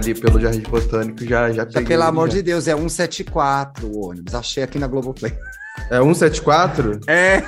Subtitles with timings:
[0.00, 1.86] ali pelo Jardim Botânico, já, já Já, peguei.
[1.86, 2.36] pelo amor já.
[2.36, 4.34] de Deus, é 174 o ônibus.
[4.34, 5.32] Achei aqui na Globoplay.
[5.90, 7.00] É 174?
[7.06, 7.42] É.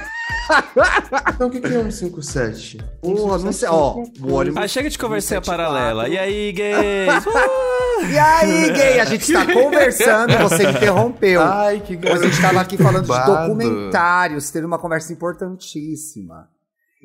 [1.35, 2.79] Então o que, que é 157?
[3.01, 3.69] Porra, não sei.
[3.69, 4.63] Ó, o ônibus.
[4.63, 5.45] Ah, chega de conversinha 174.
[5.45, 6.09] paralela.
[6.09, 7.25] E aí, gays?
[8.03, 8.05] Uh!
[8.07, 8.99] E aí, gay?
[9.01, 11.41] A gente está conversando, você interrompeu.
[11.41, 16.49] Ai, que a gente estava aqui falando de documentários, teve uma conversa importantíssima.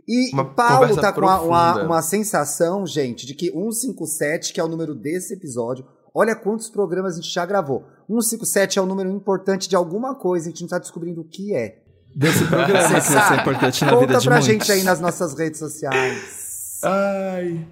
[0.08, 4.68] E Uma Paulo tá com uma, uma, sensação, gente, de que 157, que é o
[4.68, 7.84] número desse episódio, olha quantos programas a gente já gravou.
[8.08, 11.54] 157 é um número importante de alguma coisa, a gente não tá descobrindo o que
[11.54, 11.80] é.
[12.16, 14.48] Desse programa que vai ser importante na Conta vida de pra muitos.
[14.54, 16.80] gente aí nas nossas redes sociais.
[16.84, 17.68] Ai.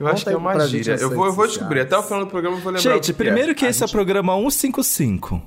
[0.00, 1.00] Eu Conta acho que é uma gente gíria.
[1.00, 1.80] Eu vou, eu vou descobrir.
[1.80, 2.92] Até o final do programa eu vou lembrar.
[2.94, 3.54] Gente, o que primeiro é.
[3.54, 5.40] que esse é o programa 155.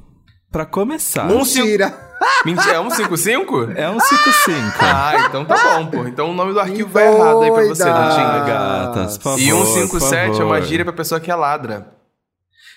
[0.49, 1.29] Pra começar.
[1.31, 2.10] Um cinco- Mentira!
[2.45, 3.71] Mentira, é 155?
[3.75, 4.77] É 155.
[4.79, 6.07] Ah, então tá bom, pô.
[6.07, 7.83] Então o nome do arquivo vai errado aí pra você.
[7.83, 9.39] Ah, gatas, por favor.
[9.39, 11.93] E por 157 é uma gíria pra pessoa que é ladra.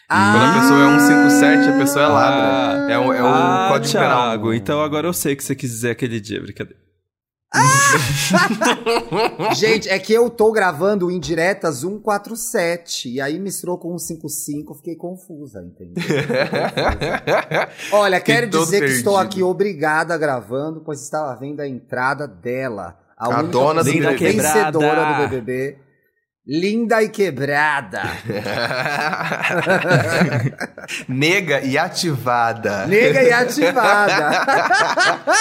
[0.08, 2.86] Ah, Quando a pessoa é 157, a pessoa é ladra.
[2.88, 4.54] Ah, é o, é o ah, código Thiago, penal.
[4.54, 6.78] então agora eu sei o que você quis dizer aquele dia, brincadeira.
[9.54, 13.10] Gente, é que eu tô gravando Indiretas 147.
[13.10, 16.02] E aí misturou com 155, fiquei confusa, entendeu?
[17.92, 22.98] Olha, quero dizer que estou aqui obrigada gravando, pois estava vendo a entrada dela.
[23.16, 25.78] A, A única dona do vencedora do BBB.
[26.46, 28.02] Linda e quebrada.
[31.08, 32.84] Nega e ativada.
[32.86, 34.44] Nega e ativada.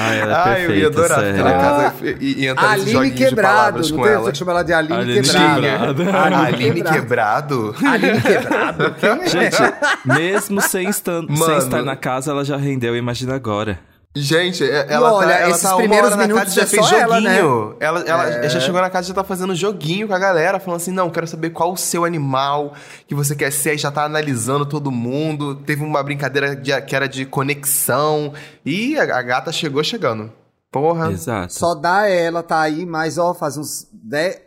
[0.00, 1.36] Ah, ela é Ai, eu ia perfeita, adorar sério.
[1.36, 3.56] ficar na casa e, e entrar nesses Aline de quebrado.
[3.56, 4.22] palavras Não com tem ela.
[4.22, 5.94] você que chama ela de Aline, Aline quebrada.
[5.94, 6.36] quebrada.
[6.46, 7.74] Aline quebrado?
[7.86, 8.94] Aline quebrado.
[8.94, 9.28] Quem é?
[9.28, 9.56] Gente,
[10.04, 13.78] mesmo sem, sem estar na casa, ela já rendeu, imagina agora.
[14.20, 16.66] Gente, ela olha, tá, ela esses tá uma primeiros hora na minutos casa já é
[16.66, 17.76] fez só ela, joguinho.
[17.80, 18.48] Ela, ela É.
[18.48, 21.10] já chegou na casa e já tá fazendo joguinho com a galera, falando assim, não,
[21.10, 22.74] quero saber qual o seu animal
[23.06, 25.54] que você quer ser, aí já tá analisando todo mundo.
[25.54, 28.32] Teve uma brincadeira de- que era de conexão.
[28.64, 30.32] E a, a gata chegou chegando.
[30.70, 31.10] Porra.
[31.10, 31.52] Exato.
[31.52, 34.38] Só dá ela, tá aí, mas ó, faz uns 10,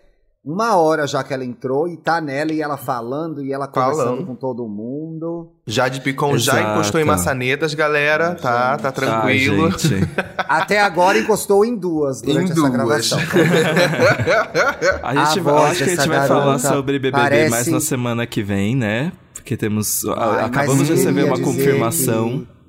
[0.44, 3.97] uma hora já que ela entrou e tá nela e ela falando e ela conversando
[4.06, 4.25] Falando.
[4.25, 5.52] com todo mundo.
[5.68, 6.72] Jade Picon já Exato.
[6.74, 8.34] encostou em maçanetas, galera.
[8.35, 9.66] Tá, tá tranquilo.
[9.66, 10.09] Ai, gente.
[10.38, 12.72] Até agora encostou em duas durante Em essa duas.
[12.72, 13.19] gravação.
[15.03, 17.68] A gente A vai, acho que a gente dessa vai falar sobre BBB parece- mais
[17.68, 19.12] na semana que vem, né?
[19.34, 20.03] Porque temos.
[20.06, 22.40] Ai, acabamos de receber uma confirmação.
[22.40, 22.62] que-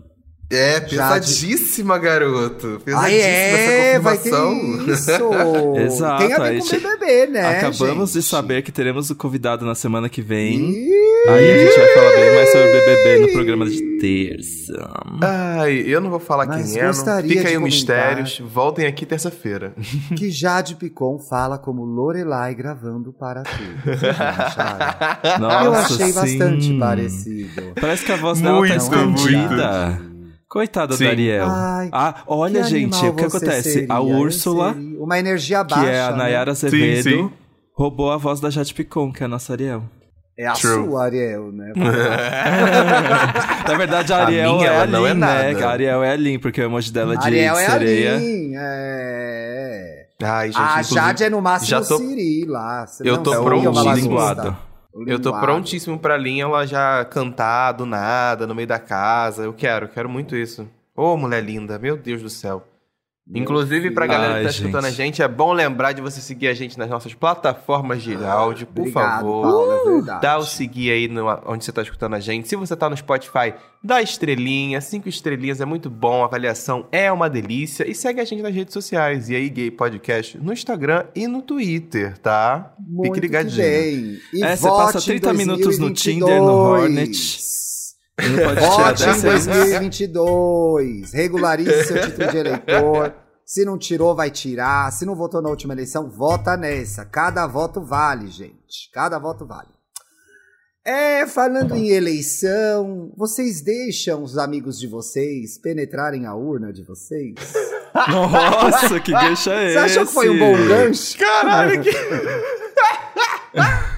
[0.55, 0.91] É, Jade.
[0.91, 2.81] pesadíssima, garoto.
[2.84, 4.87] Pesadíssima Ai, é, essa vai ter confirmação.
[4.87, 5.81] isso.
[5.81, 6.92] Exato, Tem a ver com BBB,
[7.27, 8.29] né, Acabamos de gente?
[8.29, 10.75] saber que teremos o convidado na semana que vem.
[11.29, 14.91] Aí a gente vai falar bem mais sobre BBB no programa de terça.
[15.23, 16.93] Ai, eu não vou falar Mas quem é.
[16.93, 18.41] Fica de aí o mistérios.
[18.41, 19.75] Voltem aqui terça-feira.
[20.17, 23.93] que Jade Picon fala como Lorelai gravando para tudo.
[25.41, 26.79] Nossa, Eu achei bastante sim.
[26.79, 27.62] parecido.
[27.81, 30.12] Parece que a voz dela Muito, tá escondida.
[30.53, 31.05] Coitada Sim.
[31.05, 31.47] da Ariel.
[31.49, 33.73] Ai, ah, olha, Que gente, o que acontece?
[33.73, 33.87] seria?
[33.95, 35.91] A Úrsula, Uma energia que baixa.
[35.91, 36.17] é a né?
[36.19, 37.31] Nayara Azevedo, sim.
[37.75, 39.83] roubou a voz da Jade Picon, que é a nossa Ariel.
[40.39, 40.85] É a True.
[40.87, 41.73] sua, Ariel, né?
[43.67, 45.53] Na verdade, a A Ariel minha, é a ela não é Lin, né?
[45.53, 45.67] nada.
[45.67, 48.17] A Ariel é a Lin, porque o emoji dela é de Ariel é a sereia.
[48.17, 50.07] Lin, é.
[50.23, 52.87] Ai, gente, A Jade é no máximo já tô- Siri lá.
[52.87, 53.91] Você Eu não tô prontinho.
[53.91, 53.95] é.
[53.95, 54.57] Linguado.
[55.07, 59.45] Eu tô prontíssimo pra linha ela já cantar do nada, no meio da casa.
[59.45, 60.69] Eu quero, quero muito isso.
[60.95, 62.72] Ô, mulher linda, meu Deus do céu.
[63.34, 65.22] Inclusive, pra galera Ai, que tá escutando a gente.
[65.22, 69.21] é bom lembrar de você seguir a gente nas nossas plataformas de áudio, por Obrigado,
[69.21, 69.43] favor.
[69.43, 70.21] Paulo, é verdade.
[70.22, 72.49] Dá o seguir aí no- onde você tá escutando a gente.
[72.49, 77.11] Se você tá no Spotify, dá estrelinha, cinco estrelinhas, é muito bom, a avaliação é
[77.12, 77.88] uma delícia.
[77.88, 81.43] E segue a gente nas redes sociais, e aí Gay Podcast, no Instagram e no
[81.43, 82.75] Twitter, tá?
[82.78, 83.56] Muito Fique ligadinho.
[83.62, 84.19] bem.
[84.34, 86.03] E É, você passa em 30 minutos no 2022.
[86.03, 87.38] Tinder, no Hornet.
[88.59, 89.71] Vote em dessa aí.
[89.71, 91.12] 2022.
[91.12, 93.15] Regularize seu título de eleitor.
[93.44, 94.91] Se não tirou, vai tirar.
[94.93, 97.05] Se não votou na última eleição, vota nessa.
[97.05, 98.91] Cada voto vale, gente.
[98.93, 99.69] Cada voto vale.
[100.85, 107.35] É, falando em eleição, vocês deixam os amigos de vocês penetrarem a urna de vocês?
[108.08, 109.79] Nossa, que gancho é Você esse?
[109.79, 111.17] achou que foi um bom gancho?
[111.19, 111.91] Caralho, que...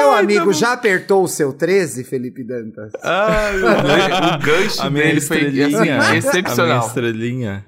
[0.00, 2.92] Seu amigo já apertou o seu 13, Felipe Dantas?
[3.02, 5.66] Ai, o gancho, o gancho A minha dele foi estrelinha.
[5.66, 6.86] assim, A minha excepcional.
[6.86, 7.66] estrelinha.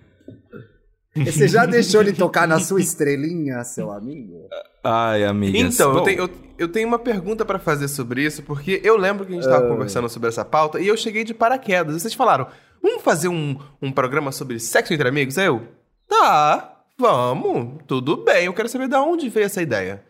[1.14, 4.48] Você já deixou ele tocar na sua estrelinha, seu amigo?
[4.82, 5.74] Ai, amigas.
[5.74, 9.26] Então, eu tenho, eu, eu tenho uma pergunta pra fazer sobre isso, porque eu lembro
[9.26, 12.00] que a gente tava conversando sobre essa pauta e eu cheguei de paraquedas.
[12.00, 12.46] Vocês falaram,
[12.82, 15.36] vamos fazer um, um programa sobre sexo entre amigos?
[15.36, 15.62] Aí eu,
[16.08, 18.46] tá, vamos, tudo bem.
[18.46, 20.02] Eu quero saber de onde veio essa ideia.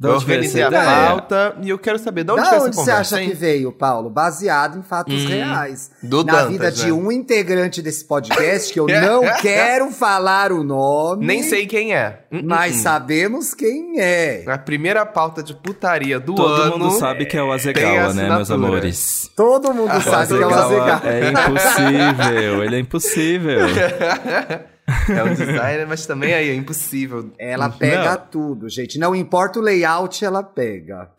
[0.00, 1.06] De Eu onde veio organizei essa a ideia?
[1.08, 3.30] pauta e eu quero saber de onde da veio onde essa você conversa, acha hein?
[3.30, 4.08] que veio, Paulo?
[4.08, 5.90] Baseado em fatos Hum, reais.
[6.00, 6.70] do Na Dantas, vida né?
[6.70, 11.26] de um integrante desse podcast, que eu não quero falar o nome.
[11.26, 12.20] Nem sei quem é.
[12.30, 14.44] Hum, Mas hum, sabemos quem é.
[14.46, 16.78] A primeira pauta de putaria do Todo ano.
[16.78, 19.28] mundo sabe que é o Azegawa, né, meus amores?
[19.34, 21.02] Todo mundo sabe que é o Azegawa.
[21.06, 23.58] É impossível, ele é impossível.
[25.08, 27.30] é um designer, mas também aí é impossível.
[27.38, 28.26] Ela pega Não.
[28.30, 28.98] tudo, gente.
[28.98, 31.10] Não importa o layout, ela pega.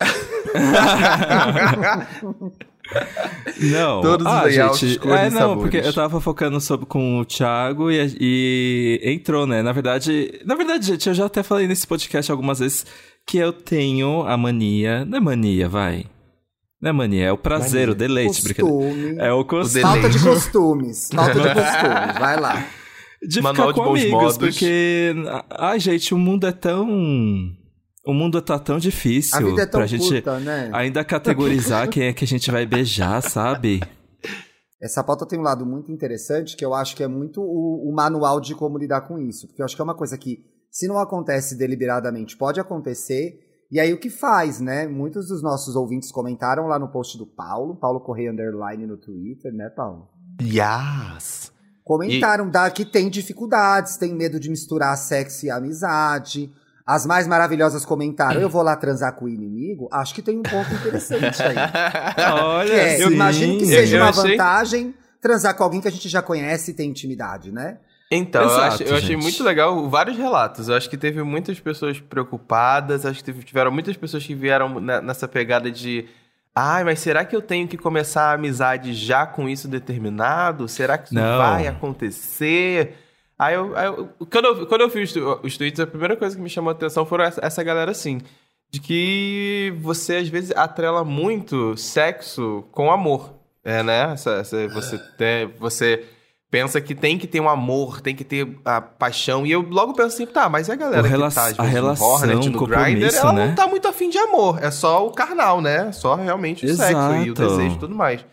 [3.60, 4.00] Não.
[4.00, 5.62] Todos os ah, layouts, gente, cores é, não, sabores.
[5.62, 9.62] porque eu tava focando sobre, com o Thiago e, e entrou, né?
[9.62, 12.84] Na verdade, na verdade, gente, eu já até falei nesse podcast algumas vezes
[13.26, 16.06] que eu tenho a mania, não é mania, vai.
[16.80, 17.92] Não é mania, é o prazer, Mania.
[17.92, 18.42] o deleite.
[18.42, 19.16] Costume.
[19.18, 19.82] É o costume.
[19.82, 21.10] Falta de costumes.
[21.14, 22.18] Falta de costumes.
[22.18, 22.66] Vai lá.
[23.22, 24.38] De Manual ficar de com bons amigos, modos.
[24.38, 25.14] porque,
[25.50, 26.88] ai, gente, o mundo é tão.
[28.06, 30.70] O mundo tá tão difícil A vida é tão pra gente né?
[30.72, 33.80] ainda categorizar quem é que a gente vai beijar, sabe?
[34.80, 37.94] Essa pauta tem um lado muito interessante, que eu acho que é muito o, o
[37.94, 39.46] manual de como lidar com isso.
[39.46, 43.38] Porque eu acho que é uma coisa que, se não acontece deliberadamente, pode acontecer.
[43.70, 44.88] E aí o que faz, né?
[44.88, 49.52] Muitos dos nossos ouvintes comentaram lá no post do Paulo, Paulo Correia Underline no Twitter,
[49.52, 50.08] né, Paulo?
[50.42, 51.52] Yes.
[51.90, 56.48] Comentaram da, que tem dificuldades, tem medo de misturar sexo e amizade.
[56.86, 59.88] As mais maravilhosas comentaram, eu vou lá transar com o inimigo.
[59.92, 61.56] Acho que tem um ponto interessante aí.
[62.32, 63.14] Olha, É, eu sim.
[63.14, 66.22] imagino que eu- seja eu uma achei- vantagem transar com alguém que a gente já
[66.22, 67.78] conhece e tem intimidade, né?
[68.08, 69.22] Então, eu, Exato, eu achei gente.
[69.22, 70.68] muito legal vários relatos.
[70.68, 74.78] Eu acho que teve muitas pessoas preocupadas, acho que teve- tiveram muitas pessoas que vieram
[74.80, 76.06] ne- nessa pegada de.
[76.54, 80.68] Ai, mas será que eu tenho que começar a amizade já com isso determinado?
[80.68, 81.38] Será que isso Não.
[81.38, 82.96] vai acontecer?
[83.38, 86.36] Aí eu, aí eu- quando, eu, quando eu vi os, os tweets, a primeira coisa
[86.36, 88.20] que me chamou a atenção foram essa, essa galera assim.
[88.70, 93.34] De que você às vezes atrela muito sexo com amor.
[93.64, 94.12] É, né?
[94.12, 96.04] Essa, essa- você, tem, você
[96.50, 99.46] pensa que tem que ter um amor, tem que ter a paixão.
[99.46, 101.58] E eu logo penso assim, tá, mas a galera O que rela- tá a vezes,
[101.58, 103.46] no relação, Hornet, no Grindr, ela né?
[103.46, 104.58] não tá muito afim de amor.
[104.62, 105.88] É só o carnal, né?
[105.88, 107.48] É Só realmente o sexo e o Exato.
[107.56, 108.24] desejo e tudo mais.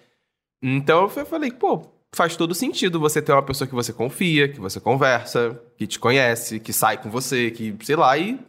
[0.61, 1.83] Então eu falei, pô,
[2.15, 5.99] faz todo sentido você ter uma pessoa que você confia, que você conversa, que te
[5.99, 8.39] conhece, que sai com você, que, sei lá, e,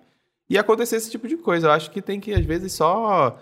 [0.49, 1.67] e acontecer esse tipo de coisa.
[1.67, 3.39] Eu acho que tem que, às vezes, só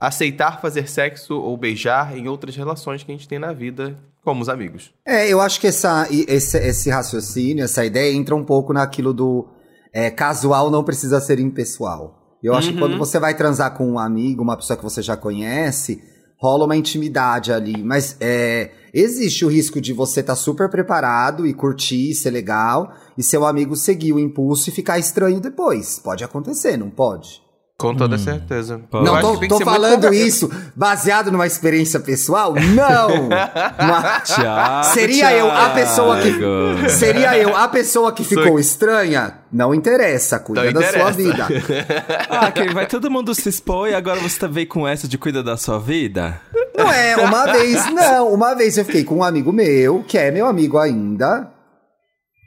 [0.00, 4.42] aceitar fazer sexo ou beijar em outras relações que a gente tem na vida, como
[4.42, 4.92] os amigos.
[5.04, 9.48] É, eu acho que essa, esse, esse raciocínio, essa ideia entra um pouco naquilo do
[9.92, 12.36] é, casual não precisa ser impessoal.
[12.42, 12.80] Eu acho que Uhum.
[12.80, 16.00] quando você vai transar com um amigo, uma pessoa que você já conhece,
[16.36, 17.82] rola uma intimidade ali.
[17.82, 23.22] Mas é, existe o risco de você estar super preparado e curtir, ser legal, e
[23.24, 25.98] seu amigo seguir o impulso e ficar estranho depois.
[25.98, 27.42] Pode acontecer, não pode?
[27.80, 28.80] Com toda Hum, certeza.
[28.90, 29.04] pode.
[29.04, 32.52] Não, tô, tô falando isso baseado numa experiência pessoal?
[32.74, 33.28] Não!
[34.26, 36.88] Thiago, Seria eu a pessoa que-.
[36.90, 39.38] Seria eu a pessoa que ficou estranha?
[39.52, 41.46] Não interessa, cuida Não da sua vida.
[42.28, 45.16] Ah, que vai todo mundo se expor e agora você tá veio com essa de
[45.16, 46.40] cuida da sua vida?
[46.76, 50.30] Não é, uma vez, não, uma vez eu fiquei com um amigo meu, que é
[50.32, 51.48] meu amigo ainda,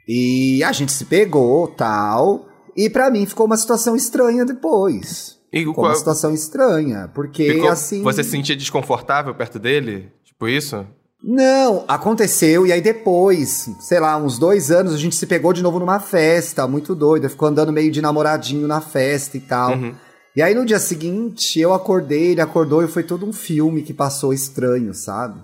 [0.08, 2.46] e a gente se pegou, tal,
[2.76, 5.38] e pra mim ficou uma situação estranha depois.
[5.54, 8.02] E Ficou uma qual- situação estranha, porque ficou- assim...
[8.04, 10.10] Você se sentia desconfortável perto dele?
[10.24, 10.86] Tipo isso?
[11.24, 15.62] Não, aconteceu, e aí depois, sei lá, uns dois anos, a gente se pegou de
[15.62, 19.74] novo numa festa, muito doido, ficou andando meio de namoradinho na festa e tal.
[19.74, 19.94] Uhum.
[20.36, 23.94] E aí no dia seguinte, eu acordei, ele acordou e foi todo um filme que
[23.94, 25.40] passou estranho, sabe?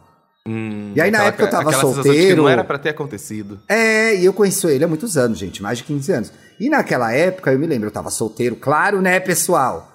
[0.48, 2.28] Hum, E aí, na aquela- época, eu tava solteiro.
[2.30, 3.60] Que não era pra ter acontecido.
[3.68, 6.32] É, e eu conheço ele há muitos anos, gente, mais de 15 anos.
[6.60, 9.92] E naquela época, eu me lembro, eu tava solteiro, claro, né, pessoal?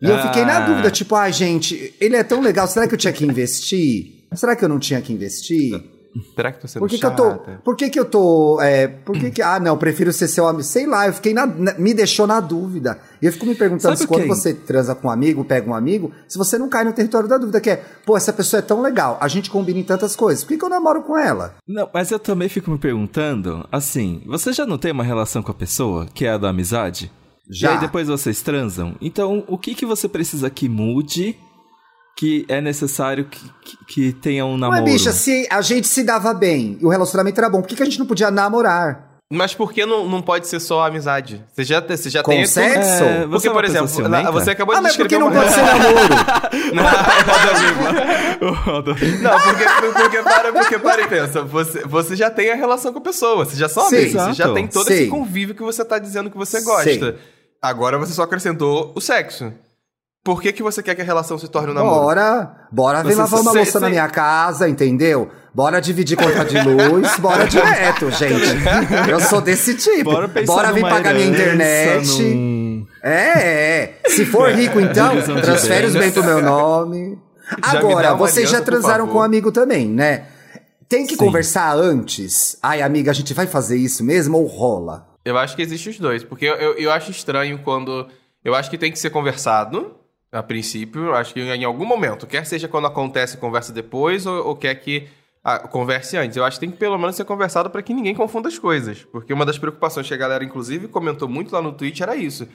[0.00, 0.60] E eu fiquei na Ah.
[0.66, 4.26] dúvida, tipo, ah, gente, ele é tão legal, será que eu tinha que investir?
[4.34, 5.72] Será que eu não tinha que investir?
[6.36, 7.22] Será que tô sendo Por que, que eu chata?
[7.38, 7.52] tô.
[7.64, 8.60] Por que, que eu tô.
[8.60, 9.40] É, por que, que.
[9.42, 10.62] Ah, não, prefiro ser seu amigo.
[10.62, 11.46] Sei lá, eu fiquei na.
[11.46, 12.98] na- me deixou na dúvida.
[13.22, 14.28] E eu fico me perguntando Sabe se quando quem?
[14.28, 17.38] você transa com um amigo, pega um amigo, se você não cai no território da
[17.38, 20.42] dúvida, que é, pô, essa pessoa é tão legal, a gente combina em tantas coisas,
[20.44, 21.54] por que, que eu namoro com ela?
[21.66, 25.50] Não, mas eu também fico me perguntando, assim, você já não tem uma relação com
[25.50, 27.12] a pessoa, que é a da amizade?
[27.48, 27.70] Já.
[27.70, 28.94] E aí depois vocês transam?
[29.00, 31.36] Então, o que, que você precisa que mude,
[32.16, 34.88] que é necessário que, que, que tenha um Não namoro?
[34.88, 37.74] é, bicha, se a gente se dava bem e o relacionamento era bom, por que,
[37.76, 39.10] que a gente não podia namorar?
[39.34, 41.42] Mas por que não, não pode ser só amizade?
[41.54, 42.44] Você já, você já Com tem...
[42.44, 43.02] sexo?
[43.02, 44.30] É, você Porque, é por exemplo, lá- ciumenta?
[44.30, 45.42] você acabou Ah, de mas por que descrever não uma...
[45.42, 46.02] pode ser namoro?
[49.22, 51.42] Não, porque, porque para, porque para e pensa.
[51.42, 53.96] Você, você já tem a relação com a pessoa, você já são Sim.
[53.96, 54.54] amigos, você já Exato.
[54.54, 54.92] tem todo Sim.
[54.94, 56.92] esse convívio que você tá dizendo que você gosta.
[56.92, 57.14] Sim.
[57.60, 59.52] Agora você só acrescentou o sexo.
[60.24, 62.00] Por que, que você quer que a relação se torne um namoro?
[62.04, 65.28] Bora, bora vir Você- lavar uma louça na minha casa, entendeu?
[65.52, 69.10] Bora dividir conta de luz, bora direto, gente.
[69.10, 70.04] Eu sou desse tipo.
[70.12, 72.22] Bora pensar Bora vir pagar minha internet.
[72.22, 73.98] num- É, é.
[74.08, 76.12] Se for rico, então, transfere os bens.
[76.12, 77.18] pro meu nome.
[77.66, 80.24] Já me Agora, vocês já transaram com um amigo também, né?
[80.88, 81.18] Tem que Sim.
[81.18, 82.56] conversar antes.
[82.62, 85.06] Ai, amiga, a gente vai fazer isso mesmo ou rola?
[85.24, 88.06] Eu acho que existe os dois, porque eu, eu, eu acho estranho quando.
[88.44, 89.96] Eu acho que tem que ser conversado,
[90.32, 91.14] a princípio.
[91.14, 95.08] Acho que em algum momento, quer seja quando acontece, conversa depois, ou, ou quer que
[95.44, 96.36] ah, converse antes.
[96.36, 99.04] Eu acho que tem que pelo menos ser conversado para que ninguém confunda as coisas.
[99.04, 102.48] Porque uma das preocupações que a galera, inclusive, comentou muito lá no Twitch era isso.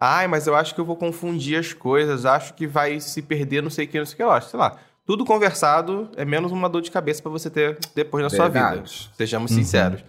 [0.00, 3.62] Ai, mas eu acho que eu vou confundir as coisas, acho que vai se perder,
[3.62, 4.22] não sei o que, não sei o que.
[4.22, 4.76] Eu acho, sei lá.
[5.06, 8.68] Tudo conversado é menos uma dor de cabeça para você ter depois na sua vida.
[8.70, 9.10] Verdade.
[9.16, 10.04] Sejamos sinceros.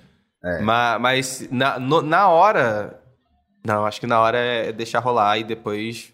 [0.61, 2.99] Ma- Mas, na, no- na hora.
[3.65, 6.13] Não, acho que na hora é deixar rolar e depois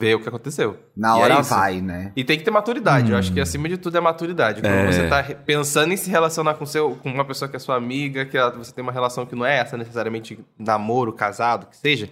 [0.00, 0.76] ver o que aconteceu.
[0.96, 1.50] Na E é hora isso.
[1.50, 2.12] vai, né?
[2.14, 3.10] E tem que ter maturidade.
[3.10, 4.60] Eu acho que acima de tudo é maturidade.
[4.60, 4.92] Quando É.
[4.92, 8.24] você tá pensando em se relacionar com, seu, com uma pessoa que é sua amiga,
[8.26, 12.10] que ela- você tem uma relação que não é essa necessariamente namoro, casado, que seja,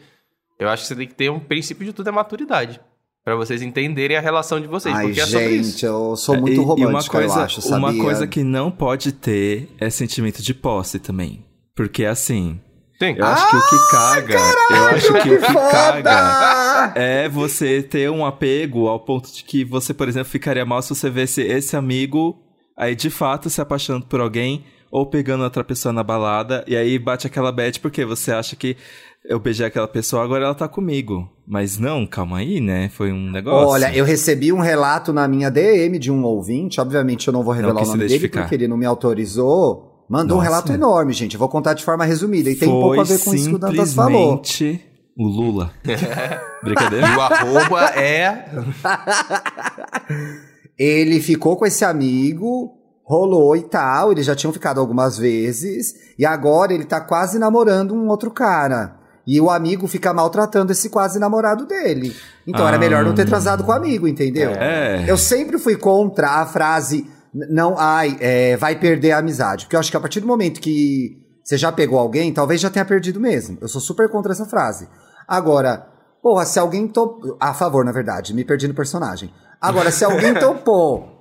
[0.58, 2.80] eu acho que você tem que ter um princípio de tudo é maturidade.
[3.22, 4.94] Pra vocês entenderem a relação de vocês.
[4.94, 5.70] Ai, porque é sobre isso.
[5.72, 7.78] gente, eu sou É, muito e- romântico, e uma coisa, eu acho, sabia?
[7.78, 11.42] Uma coisa que não pode ter é sentimento de posse também.
[11.74, 12.60] Porque assim,
[12.98, 13.14] Sim.
[13.16, 14.38] eu acho que o que caga,
[14.70, 16.92] eu acho que o que caga Foda!
[16.94, 20.94] é você ter um apego ao ponto de que você, por exemplo, ficaria mal se
[20.94, 22.40] você visse esse amigo
[22.76, 26.98] aí de fato se apaixonando por alguém ou pegando outra pessoa na balada e aí
[26.98, 28.76] bate aquela bad porque você acha que
[29.24, 31.28] eu beijei aquela pessoa, agora ela tá comigo.
[31.46, 32.90] Mas não, calma aí, né?
[32.90, 33.68] Foi um negócio.
[33.68, 37.54] Olha, eu recebi um relato na minha DM de um ouvinte, obviamente eu não vou
[37.54, 39.93] revelar quis o nome dele porque ele não me autorizou.
[40.08, 40.50] Mandou um Nossa.
[40.50, 41.34] relato enorme, gente.
[41.34, 42.50] Eu vou contar de forma resumida.
[42.50, 44.42] E tem Foi pouco a ver com isso que o Dantas falou.
[44.44, 44.84] simplesmente
[45.16, 45.70] o Lula.
[46.62, 47.06] Brincadeira?
[47.08, 48.48] E o arroba é.
[50.78, 52.72] Ele ficou com esse amigo,
[53.04, 54.12] rolou e tal.
[54.12, 55.94] Eles já tinham ficado algumas vezes.
[56.18, 58.96] E agora ele tá quase namorando um outro cara.
[59.26, 62.14] E o amigo fica maltratando esse quase namorado dele.
[62.46, 62.80] Então era Ah.
[62.80, 64.50] melhor não ter transado com o amigo, entendeu?
[64.50, 65.04] É.
[65.08, 69.64] Eu sempre fui contra a frase não, ai, é, vai perder a amizade.
[69.64, 72.70] Porque eu acho que a partir do momento que você já pegou alguém, talvez já
[72.70, 73.58] tenha perdido mesmo.
[73.60, 74.88] Eu sou super contra essa frase.
[75.26, 75.86] Agora,
[76.22, 77.36] porra, se alguém topou.
[77.40, 79.32] A favor, na verdade, me perdi no personagem.
[79.60, 81.12] Agora, se alguém topou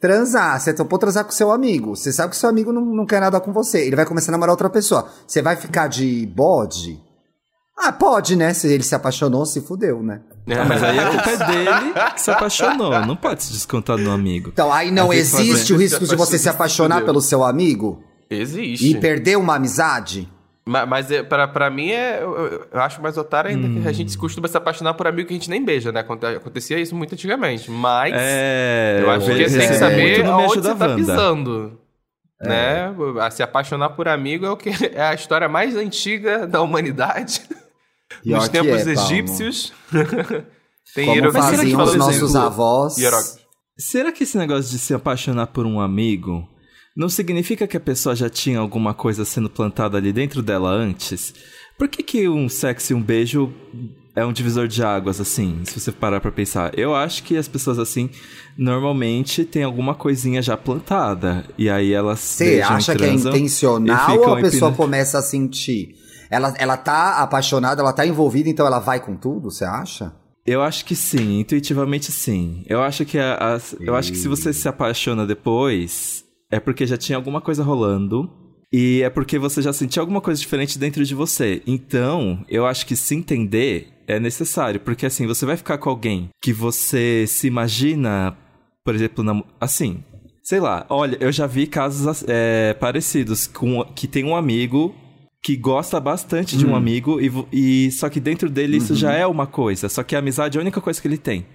[0.00, 3.20] transar, você topou transar com seu amigo, você sabe que seu amigo não, não quer
[3.20, 5.08] nada com você, ele vai começar a namorar outra pessoa.
[5.26, 7.00] Você vai ficar de bode?
[7.78, 8.52] Ah, pode, né?
[8.52, 10.22] Se ele se apaixonou, se fudeu, né?
[10.48, 12.90] Ah, mas aí a culpa é dele que se apaixonou.
[13.06, 14.50] Não pode se descontar no amigo.
[14.52, 18.02] Então, aí não Mas que existe o risco de você se apaixonar pelo seu amigo
[18.28, 18.88] Existe.
[18.90, 20.28] e perder uma amizade?
[20.66, 22.36] Ma- Mas, é, pra, pra mim, é, eu,
[22.72, 25.36] eu- acho mais otário ainda que a gente costuma se apaixonar por amigo que a
[25.36, 26.00] gente nem beija, né?
[26.00, 27.70] Aconte- Acontecia isso muito antigamente.
[27.70, 29.00] Mas É.
[29.02, 30.96] eu acho que tem que recebo saber aonde Ajuda você tá Wanda.
[30.96, 31.80] pisando.
[32.42, 32.94] Né?
[33.20, 37.42] A se apaixonar por amigo é o que é a história mais antiga da humanidade.
[38.22, 39.72] Pior Nos tempos é, egípcios.
[40.94, 42.98] Tem Como faziam os nossos avós.
[42.98, 43.38] hieróglifos.
[43.78, 46.46] Será que esse negócio de se apaixonar por um amigo
[46.96, 51.32] não significa que a pessoa já tinha alguma coisa sendo plantada ali dentro dela antes?
[51.78, 53.50] Por que, que um sexo e um beijo
[54.14, 56.76] é um divisor de águas, assim, se você parar pra pensar?
[56.78, 58.10] Eu acho que as pessoas, assim,
[58.58, 61.46] normalmente têm alguma coisinha já plantada.
[61.56, 65.94] E aí elas Você acha que é intencional ou a pessoa empina- começa a sentir?
[66.30, 70.12] Ela, ela tá apaixonada, ela tá envolvida, então ela vai com tudo, você acha?
[70.46, 72.64] Eu acho que sim, intuitivamente sim.
[72.66, 76.86] Eu acho que a- as- eu acho que se você se apaixona depois, é porque
[76.86, 78.30] já tinha alguma coisa rolando
[78.72, 81.62] e é porque você já sentiu alguma coisa diferente dentro de você.
[81.66, 86.28] Então, eu acho que se entender é necessário, porque assim, você vai ficar com alguém
[86.42, 88.36] que você se imagina,
[88.84, 90.02] por exemplo, nam- assim,
[90.42, 94.94] sei lá, olha, eu já vi casos é, parecidos com que tem um amigo
[95.42, 99.26] que gosta bastante de um amigo e, e só que dentro dele isso já é
[99.26, 101.46] uma coisa, só que a amizade é a única coisa que ele tem.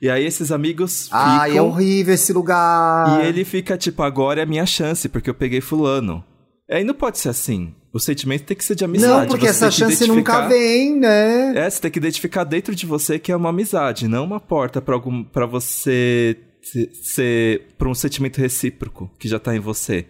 [0.00, 3.20] E aí esses amigos Ai, é ficam horrível esse lugar.
[3.22, 6.24] e ele fica tipo, agora é a minha chance porque eu peguei fulano.
[6.70, 7.74] Aí não pode ser assim.
[7.92, 9.22] O sentimento tem que ser de amizade.
[9.22, 11.54] Não, porque Você essa chance nunca vem, né?
[11.56, 14.80] É, você tem que identificar dentro de você que é uma amizade, não uma porta
[14.80, 20.06] pra algum para você se- ser para um sentimento recíproco que já tá em você.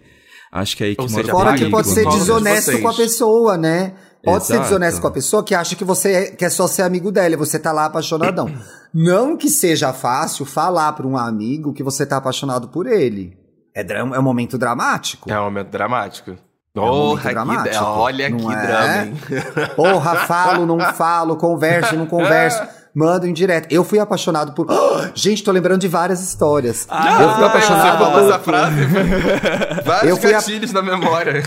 [0.50, 2.94] Acho que é aí que Ou mora seja, Fora que pode ser desonesto com a
[2.94, 3.92] pessoa, né?
[4.24, 4.68] Pode ser Exato.
[4.68, 7.36] desonesto com a pessoa que acha que você é- quer só ser amigo dela e
[7.36, 8.50] você tá lá apaixonadão.
[8.92, 13.38] Não que seja fácil falar pra um amigo que você tá apaixonado por ele.
[13.74, 15.30] É, é um momento dramático.
[15.30, 16.30] É um momento dramático.
[16.76, 18.66] um momento Porra, que, dramático, olha não que é?
[18.66, 19.14] drama, hein?
[19.76, 22.60] Porra, falo, não falo, converso, não converso.
[22.98, 23.72] Mando em direto.
[23.72, 24.66] Eu fui apaixonado por.
[25.14, 26.84] gente, tô lembrando de várias histórias.
[26.90, 28.22] Ah, eu fui apaixonado por.
[28.24, 28.76] essa frase.
[29.86, 31.42] Vários Eu fui a- gatilhos na memória.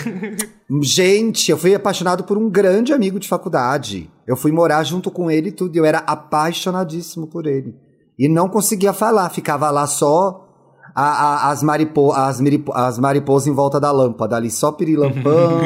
[0.81, 4.09] Gente, eu fui apaixonado por um grande amigo de faculdade.
[4.25, 5.75] Eu fui morar junto com ele e tudo.
[5.75, 7.75] Eu era apaixonadíssimo por ele.
[8.17, 10.47] E não conseguia falar, ficava lá só
[10.95, 15.63] a- a- as, maripo, as, miripo- as mariposas em volta da lâmpada, ali só pirilampando.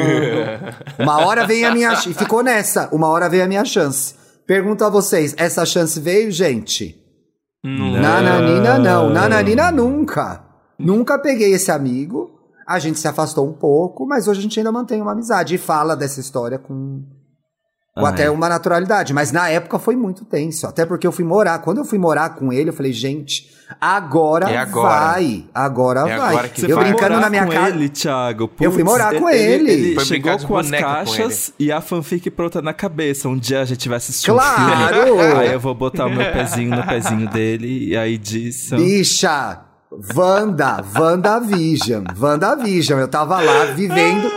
[0.98, 1.92] uma hora veio a minha.
[1.92, 2.88] E ficou nessa.
[2.92, 4.14] Uma hora veio a minha chance.
[4.46, 7.02] Pergunto a vocês: essa chance veio, gente?
[7.64, 10.44] Nananina não, nananina nunca.
[10.78, 12.30] Nunca peguei esse amigo.
[12.66, 15.58] A gente se afastou um pouco, mas hoje a gente ainda mantém uma amizade e
[15.58, 17.02] fala dessa história com,
[18.04, 18.12] Ai.
[18.12, 19.14] até uma naturalidade.
[19.14, 20.66] Mas na época foi muito tenso.
[20.66, 21.58] Até porque eu fui morar.
[21.60, 23.50] Quando eu fui morar com ele, eu falei, gente,
[23.80, 24.88] agora, É agora.
[25.12, 25.44] vai.
[25.54, 26.28] Agora É vai.
[26.28, 26.84] agora que Você eu vai.
[26.84, 27.68] foi brincando morar na minha com casa.
[27.70, 28.50] ele, Thiago.
[28.60, 29.70] Eu fui morar com ele.
[29.70, 33.28] Ele Foi chegou com as boneca com caixas e a fanfic pronta na cabeça.
[33.28, 35.02] Um dia a gente vai assistir Claro!
[35.02, 35.22] um filme.
[35.40, 38.76] Aí eu vou botar o meu pezinho no pezinho dele e aí disso.
[38.76, 39.60] Bicha!
[40.14, 42.98] Wanda, WandaVision, WandaVision.
[43.00, 44.30] Eu tava lá vivendo,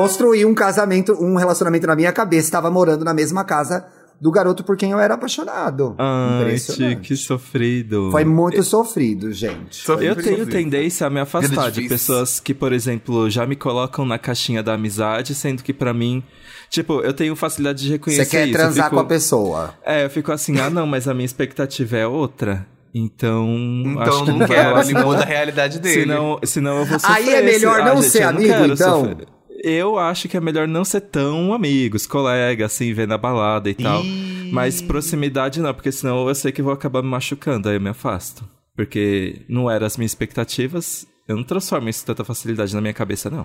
[0.00, 3.84] construí um casamento, um relacionamento na minha cabeça, tava morando na mesma casa
[4.18, 5.94] do garoto por quem eu era apaixonado.
[5.98, 6.54] Ai.
[6.56, 8.08] Ti, que sofrido.
[8.10, 9.84] Foi muito sofrido, gente.
[10.00, 14.18] Eu tenho tendência a me afastar de pessoas que, por exemplo, já me colocam na
[14.18, 16.22] caixinha da amizade, sendo que pra mim,
[16.70, 18.56] tipo, eu tenho facilidade de reconhecer Você quer isso.
[18.56, 19.74] Transar fico- com a pessoa.
[19.84, 22.66] É, eu fico assim, ah não, mas a minha expectativa é outra.
[22.94, 23.46] Então,
[23.84, 26.00] Então acho que não vai quero, ele muda a realidade dele.
[26.00, 27.16] Senão, senão eu vou sofrer.
[27.16, 29.00] Aí é melhor Ah, não gente, ser eu não amigo, quero então?
[29.04, 29.26] sofrer.
[29.68, 33.74] Eu acho que é melhor não ser tão amigos, colegas, assim, ver na balada e
[33.74, 34.04] tal.
[34.04, 34.48] Ih.
[34.52, 37.88] Mas proximidade não, porque senão eu sei que vou acabar me machucando, aí eu me
[37.88, 38.48] afasto.
[38.76, 42.94] Porque não eram as minhas expectativas, eu não transformo isso com tanta facilidade na minha
[42.94, 43.44] cabeça, não.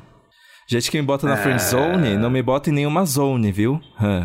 [0.71, 3.77] Gente que me bota na friend zone, não me bota em nenhuma zone, viu?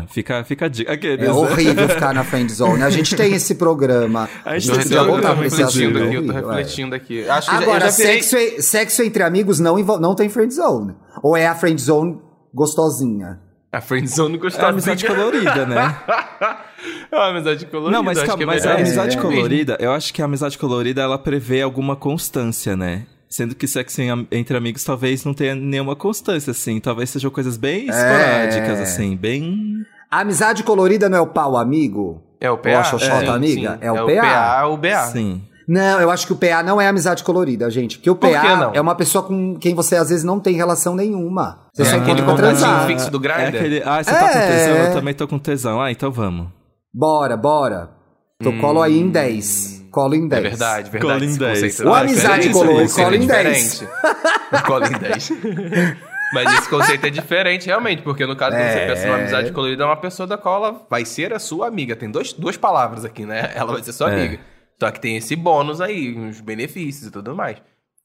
[0.07, 0.93] Fica, fica a dica.
[0.93, 2.83] Aqueles, É horrível ficar na friend zone.
[2.83, 4.29] A gente tem esse programa.
[4.45, 5.97] A A gente tem podia esse voltar programa, pra esse assunto.
[5.97, 6.35] refletindo é aqui, eu tô é.
[6.35, 7.29] refletindo aqui.
[7.29, 8.23] Acho Agora, virei...
[8.23, 10.95] sexo, sexo entre amigos não, não tem friend zone.
[11.21, 12.17] Ou é a friend zone
[12.53, 13.41] gostosinha?
[13.69, 14.67] A friendzone É gostosinha.
[14.67, 15.97] a amizade colorida, né?
[17.11, 17.91] é uma amizade colorida.
[17.91, 19.19] Não, mas acho calma, que é mas a amizade É.
[19.21, 23.05] colorida, eu acho que a amizade colorida ela prevê alguma constância, né?
[23.29, 26.79] Sendo que sexo entre amigos talvez não tenha nenhuma constância, assim.
[26.79, 29.75] Talvez sejam coisas bem esporádicas, assim, bem.
[30.09, 32.21] A amizade colorida não é o pau amigo?
[32.39, 32.79] É o Ou PA?
[32.79, 33.71] a xoxota Sim, amiga?
[33.73, 33.77] sim.
[33.81, 34.21] É o o PA.
[34.21, 35.05] PA, o BA.
[35.07, 35.41] Sim.
[35.67, 37.97] Não, eu acho que o PA não é amizade colorida, gente.
[37.97, 38.71] Porque o Por que PA não?
[38.73, 41.67] é uma pessoa com quem você às vezes não tem relação nenhuma.
[41.73, 42.87] Você É só aquele encontra pra transar.
[42.87, 43.57] fixo do É Grindr?
[43.57, 43.83] aquele.
[43.83, 44.47] Ah, você tá com É.
[44.47, 44.75] tesão?
[44.77, 45.81] Eu também tô com tesão.
[45.81, 46.47] Ah, então vamos.
[46.93, 47.89] Bora, bora.
[48.41, 49.76] Tô colo aí em 10.
[49.97, 50.45] Colo em 10.
[50.45, 51.25] É verdade, verdade.
[51.25, 51.59] Esse 10.
[51.61, 53.79] conceito Ou é amizade colou, é em 10.
[53.79, 53.87] diferente.
[54.67, 55.31] Cola em 10.
[56.33, 58.87] Mas esse conceito é diferente, realmente, porque no caso, quando você É.
[58.87, 61.95] pensa numa amizade colorida, é uma pessoa da qual ela vai ser a sua amiga.
[61.95, 63.51] Tem dois, duas palavras aqui, né?
[63.55, 64.13] Ela vai ser sua É.
[64.13, 64.39] amiga.
[64.79, 67.57] Só que tem esse bônus aí, os benefícios e tudo mais.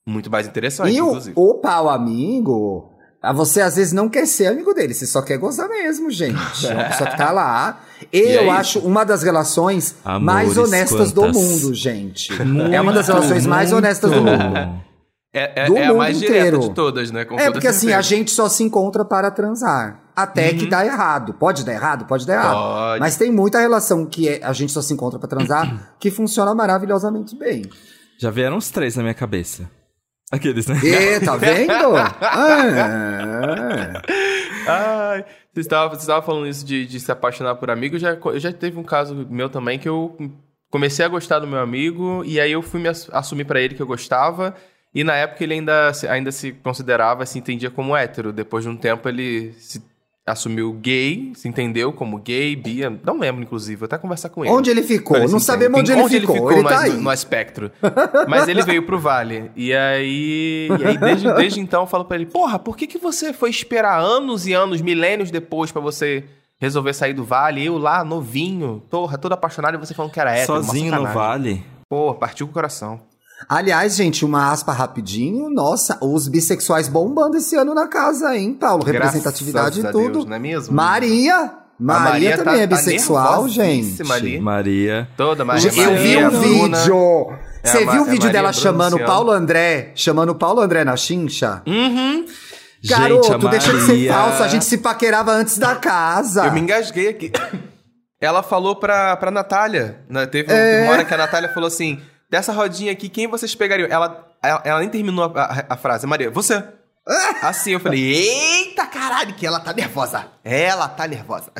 [0.06, 1.34] Muito mais interessante, E o, inclusive.
[1.36, 2.90] o pau amigo,
[3.34, 6.66] você às vezes não quer ser amigo dele, você só quer gozar mesmo, gente.
[6.66, 7.80] É uma pessoa que tá lá.
[8.12, 8.50] É eu isso.
[8.50, 11.36] acho uma das relações Amores, mais honestas do quantas.
[11.42, 12.30] mundo, gente.
[12.72, 13.84] é uma das relações mais Muito.
[13.84, 14.82] honestas do mundo.
[15.34, 16.34] É, é, do é a mundo mais inteiro.
[16.58, 17.24] direta de todas, né?
[17.24, 20.00] Com É, porque assim, a gente só se encontra para transar.
[20.14, 20.58] Até Uhum.
[20.58, 21.32] que dá errado.
[21.32, 22.04] Pode dar errado?
[22.04, 22.54] Pode dar errado.
[22.54, 23.00] Pode.
[23.00, 26.54] Mas tem muita relação que é- a gente só se encontra para transar que funciona
[26.54, 27.62] maravilhosamente bem.
[28.18, 29.70] Já vieram uns três na minha cabeça.
[30.30, 30.78] Aqueles, né?
[30.84, 31.72] E, tá vendo?
[32.20, 34.02] Ah.
[34.68, 37.96] Ai, você estava, você estava falando isso de, de se apaixonar por amigo.
[37.96, 40.16] Eu já, já teve um caso meu também que eu
[40.70, 43.74] comecei a gostar do meu amigo e aí eu fui me ass- assumir pra ele
[43.74, 44.54] que eu gostava.
[44.94, 48.32] E na época ele ainda, ainda se considerava, se entendia como hétero.
[48.32, 49.82] Depois de um tempo ele se
[50.26, 52.90] assumiu gay, se entendeu como gay, bia.
[53.04, 54.54] Não lembro, inclusive, vou até conversar com ele.
[54.54, 55.18] Onde ele ficou?
[55.28, 56.16] Não sabemos onde entender.
[56.16, 56.52] ele ficou.
[56.52, 56.92] Ele no, tá no- aí.
[56.92, 57.70] no espectro.
[58.28, 59.50] Mas ele veio pro Vale.
[59.56, 62.98] E aí, e aí desde, desde então eu falo pra ele: Porra, por que, que
[62.98, 66.24] você foi esperar anos e anos, milênios depois pra você
[66.60, 67.64] resolver sair do Vale?
[67.64, 70.62] Eu lá, novinho, porra, todo apaixonado e você falando que era hétero.
[70.62, 71.64] Sozinho no vale.
[71.88, 73.00] Porra, partiu com o coração.
[73.48, 75.50] Aliás, gente, uma aspa rapidinho.
[75.50, 78.84] Nossa, os bissexuais bombando esse ano na casa, hein, Paulo?
[78.84, 80.12] Representatividade e tudo.
[80.12, 80.74] Deus, não é mesmo?
[80.74, 81.52] Maria.
[81.78, 83.66] Maria, Maria tá- também é tá bissexual, gente.
[83.82, 84.40] nervosíssima ali.
[84.40, 85.08] Maria.
[85.16, 85.66] Toda Maria.
[85.68, 86.78] Eu vi Maria, um Bruna.
[86.78, 87.32] vídeo.
[87.64, 89.04] É Você Ma- viu o é vídeo Maria, dela Bruna, chamando o.
[89.04, 89.90] Paulo André?
[89.96, 91.62] Chamando o Paulo André na chincha?
[91.66, 92.24] Uhum.
[92.84, 94.42] Garoto, gente, deixa de ser falso.
[94.42, 96.44] A gente se paquerava antes da casa.
[96.46, 97.32] Eu me engasguei aqui.
[98.20, 99.98] Ela falou pra, pra Natália.
[100.08, 100.84] né, Teve É.
[100.84, 102.00] uma hora que a Natália falou assim:
[102.32, 103.86] dessa rodinha aqui, quem vocês pegariam?
[103.88, 106.06] Ela, ela, ela nem terminou a, a- a frase.
[106.06, 106.64] Maria, você.
[107.42, 110.26] Assim, eu falei, eita caralho, que ela tá nervosa.
[110.44, 111.50] Ela tá nervosa.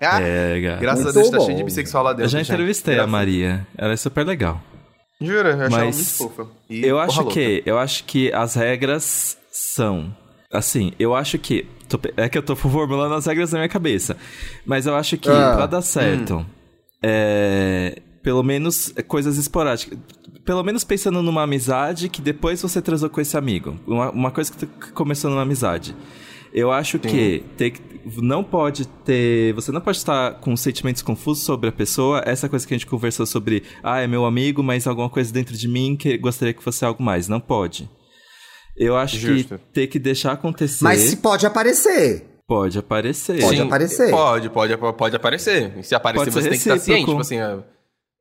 [0.00, 0.76] É, cara.
[0.80, 1.44] Graças Muito a Deus tá bom.
[1.44, 2.24] cheio de bissexual lá dentro.
[2.24, 2.50] Eu já gente.
[2.52, 3.66] entrevistei a Maria.
[3.78, 4.60] Ela é super legal.
[5.20, 6.46] Jura, eu achei ela Mas muito fofa.
[6.68, 7.34] E eu acho louca.
[7.34, 10.12] que, eu acho que as regras são,
[10.52, 11.68] assim, eu acho que
[12.16, 14.16] é que eu tô formulando as regras na minha cabeça,
[14.66, 16.44] mas eu acho que Ah, pra dar certo,
[17.02, 19.98] é, pelo menos coisas esporádicas,
[20.44, 24.52] pelo menos pensando numa amizade que depois você transou com esse amigo, uma, uma coisa
[24.52, 25.94] que começou numa amizade.
[26.52, 27.80] Eu acho que, tem que
[28.16, 29.54] não pode ter.
[29.54, 32.22] Você não pode estar com sentimentos confusos sobre a pessoa.
[32.26, 35.56] Essa coisa que a gente conversou sobre, ah, é meu amigo, mas alguma coisa dentro
[35.56, 37.28] de mim que gostaria que fosse algo mais.
[37.28, 37.88] Não pode.
[38.76, 39.58] Eu acho Justo.
[39.58, 40.84] que tem que deixar acontecer.
[40.84, 42.26] Mas se pode aparecer.
[42.46, 43.40] Pode aparecer.
[43.40, 44.10] Pode aparecer.
[44.10, 45.78] Pode, pode, pode aparecer.
[45.78, 47.06] E se aparecer, Pode você tem que estar ciente.
[47.06, 47.60] Tipo assim, ó,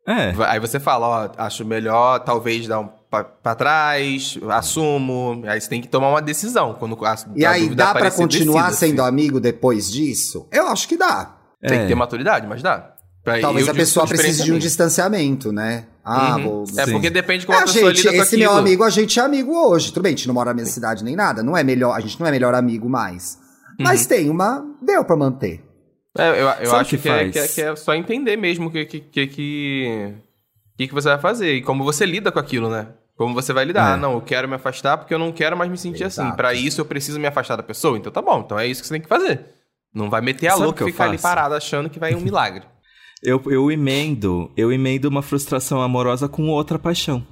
[0.08, 0.34] É.
[0.48, 5.44] Aí você fala, ó, acho melhor talvez dar um pra, pra trás, assumo.
[5.46, 6.74] Aí você tem que tomar uma decisão.
[6.74, 8.88] Quando a, E a aí, dá pra aparecer, continuar decida-se.
[8.88, 10.48] sendo amigo depois disso?
[10.52, 11.36] Eu acho que dá.
[11.62, 11.82] Tem É.
[11.84, 12.94] que ter maturidade, mas dá.
[13.24, 15.86] Pra- Talvez a pessoa precise de um distanciamento, né?
[16.04, 16.48] Ah, minha.
[16.50, 16.60] vou.
[16.62, 16.80] Uhum.
[16.80, 16.92] É Sim.
[16.94, 19.22] porque depende de como Ah, a pessoa gente, lida esse meu amigo, a gente é
[19.24, 19.94] amigo hoje.
[19.94, 21.44] Tudo bem, a gente não mora na mesma cidade nem nada.
[21.44, 23.38] Não é melhor, a gente não é melhor amigo mais.
[23.80, 23.86] Uhum.
[23.86, 24.66] Mas tem uma.
[24.82, 25.64] Deu pra manter.
[26.18, 27.32] É, eu, eu acho que que, é, faz?
[27.32, 31.20] que, é, que é só entender mesmo o que, que, que, que, que você vai
[31.20, 32.88] fazer e como você lida com aquilo, né?
[33.18, 33.92] Como você vai lidar.
[33.92, 33.94] É.
[33.94, 36.22] Ah, não, eu quero me afastar porque eu não quero mais me sentir assim.
[36.22, 36.36] Exato.
[36.38, 37.98] Pra isso eu preciso me afastar da pessoa.
[37.98, 39.46] Então tá bom, então é isso que você tem que fazer.
[39.94, 42.22] Não vai meter a Sabe louca e eu ficar ali parado achando que vai um
[42.22, 42.64] milagre.
[43.24, 47.24] Eu, eu emendo, eu emendo uma frustração amorosa com outra paixão.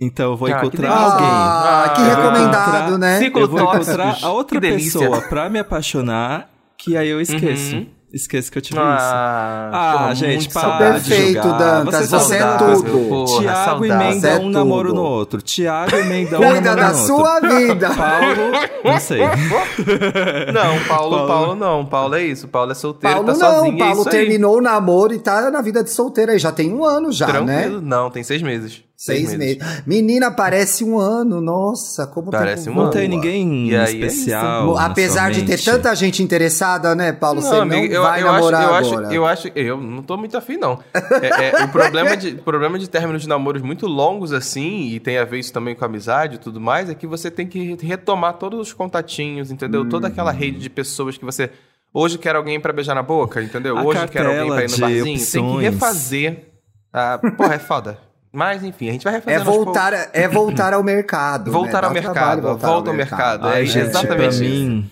[0.00, 1.28] Então eu vou Ah, encontrar alguém.
[1.28, 3.26] Ah, que recomendado, encontrar- né?
[3.26, 3.88] Eu vou tóxicos.
[3.88, 7.76] encontrar a outra pessoa pra me apaixonar, que aí eu esqueço.
[7.76, 7.86] Uhum.
[8.10, 11.42] Esqueço que eu tive Ah, Ah, pô, gente, para de Perfeito.
[11.46, 13.24] Dantas, Você você é tudo.
[13.24, 13.40] Isso.
[13.40, 15.42] Tiago emenda é um namoro no outro.
[15.42, 17.56] Tiago emenda um Cuida namoro da no sua outro.
[17.56, 17.90] vida.
[17.90, 19.20] Paulo, não sei.
[20.54, 21.84] Não, Paulo, Paulo- Paulo, não.
[21.84, 22.48] Paulo é isso.
[22.48, 23.74] Paulo é solteiro, Paulo tá não, sozinho.
[23.76, 24.14] é Paulo isso aí.
[24.16, 26.38] terminou o namoro e tá na vida de solteiro aí.
[26.38, 27.62] Já tem um ano já, né?
[27.62, 27.80] Tranquilo.
[27.82, 28.82] Não, tem seis meses.
[29.00, 29.62] Seis meses.
[29.86, 31.40] Menina, parece um ano.
[31.40, 32.92] Nossa, como Parece tempo um Não voa.
[32.92, 34.74] tem ninguém E aí é especial.
[34.74, 35.64] na Apesar de ter mente.
[35.64, 37.40] tanta gente interessada, né, Paulo?
[37.40, 39.14] Você Não, não amigo, eu, vai eu acho, namorar eu acho, agora.
[39.14, 40.80] eu acho, eu não tô muito afim, não.
[41.22, 45.16] É, é, o, problema de, problema de términos de namoros muito longos assim, e tem
[45.16, 48.32] a ver isso também com amizade e tudo mais, é que você tem que retomar
[48.32, 49.88] todos os contatinhos, entendeu?
[49.88, 51.50] Toda aquela rede de pessoas que você.
[51.94, 53.78] Hoje quer alguém pra beijar na boca, entendeu?
[53.78, 55.04] A Hoje quer alguém pra ir no barzinho.
[55.04, 55.62] Tem que opções.
[55.62, 56.48] refazer.
[56.92, 58.07] Ah, porra, é foda.
[58.38, 59.64] Mas enfim, a gente vai É refazendo poucos.
[59.64, 61.50] voltar, é voltar ao mercado.
[61.50, 61.88] Voltar né?
[61.88, 63.48] ao mercado, trabalho voltar volta ao mercado.
[63.48, 64.42] Ai, É gente, exatamente pra isso.
[64.44, 64.90] mim...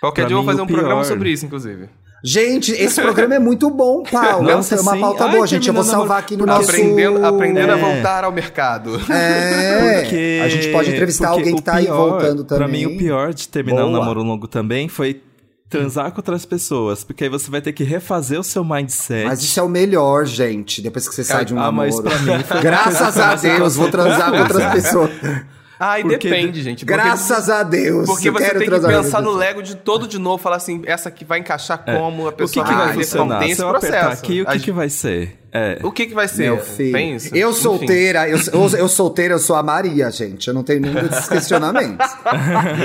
[0.00, 1.88] Qualquer pra dia eu vou mim, fazer o um programa pior- sobre isso, inclusive.
[2.24, 4.42] Gente, esse programa é muito bom, Paulo.
[4.50, 5.00] Nossa, é uma sim.
[5.00, 5.68] pauta Ai, boa, gente.
[5.68, 6.68] Eu vou salvar aqui no nosso...
[6.68, 7.80] Aprendendo, aprendendo a É.
[7.80, 9.00] voltar ao mercado.
[9.08, 12.58] É, Porque- a gente pode entrevistar porque alguém que o tá aí pior- voltando também.
[12.58, 14.00] Pra mim, o pior de terminar um Boa.
[14.00, 15.22] namoro longo também foi
[15.68, 17.04] transar com outras pessoas.
[17.04, 19.26] Porque aí você vai ter que refazer o seu mindset.
[19.26, 21.90] Mas isso é o melhor, gente, depois que você sai de um ah, namoro.
[21.90, 25.10] mas pra mim Graças a Deus, vou transar com outras pessoas.
[25.80, 26.84] Ai, Porque- depende, gente.
[26.84, 28.06] Porque- Graças a Deus.
[28.06, 31.08] Porque você quero tem que pensar no Lego de todo de novo, falar assim, essa
[31.08, 32.28] aqui vai encaixar como, a É.
[32.28, 33.38] O que, pessoa que vai vai funcionar?
[33.38, 34.08] Tem Se esse processo.
[34.24, 35.38] aqui, o que, que vai ser?
[35.50, 35.78] É.
[35.82, 36.60] O que que vai ser?
[36.92, 37.34] Tem isso?
[37.34, 37.60] Eu Enfim.
[37.62, 40.48] solteira, eu, eu, eu solteira, eu sou a Maria, gente.
[40.48, 42.06] Eu não tenho nenhum desses questionamentos.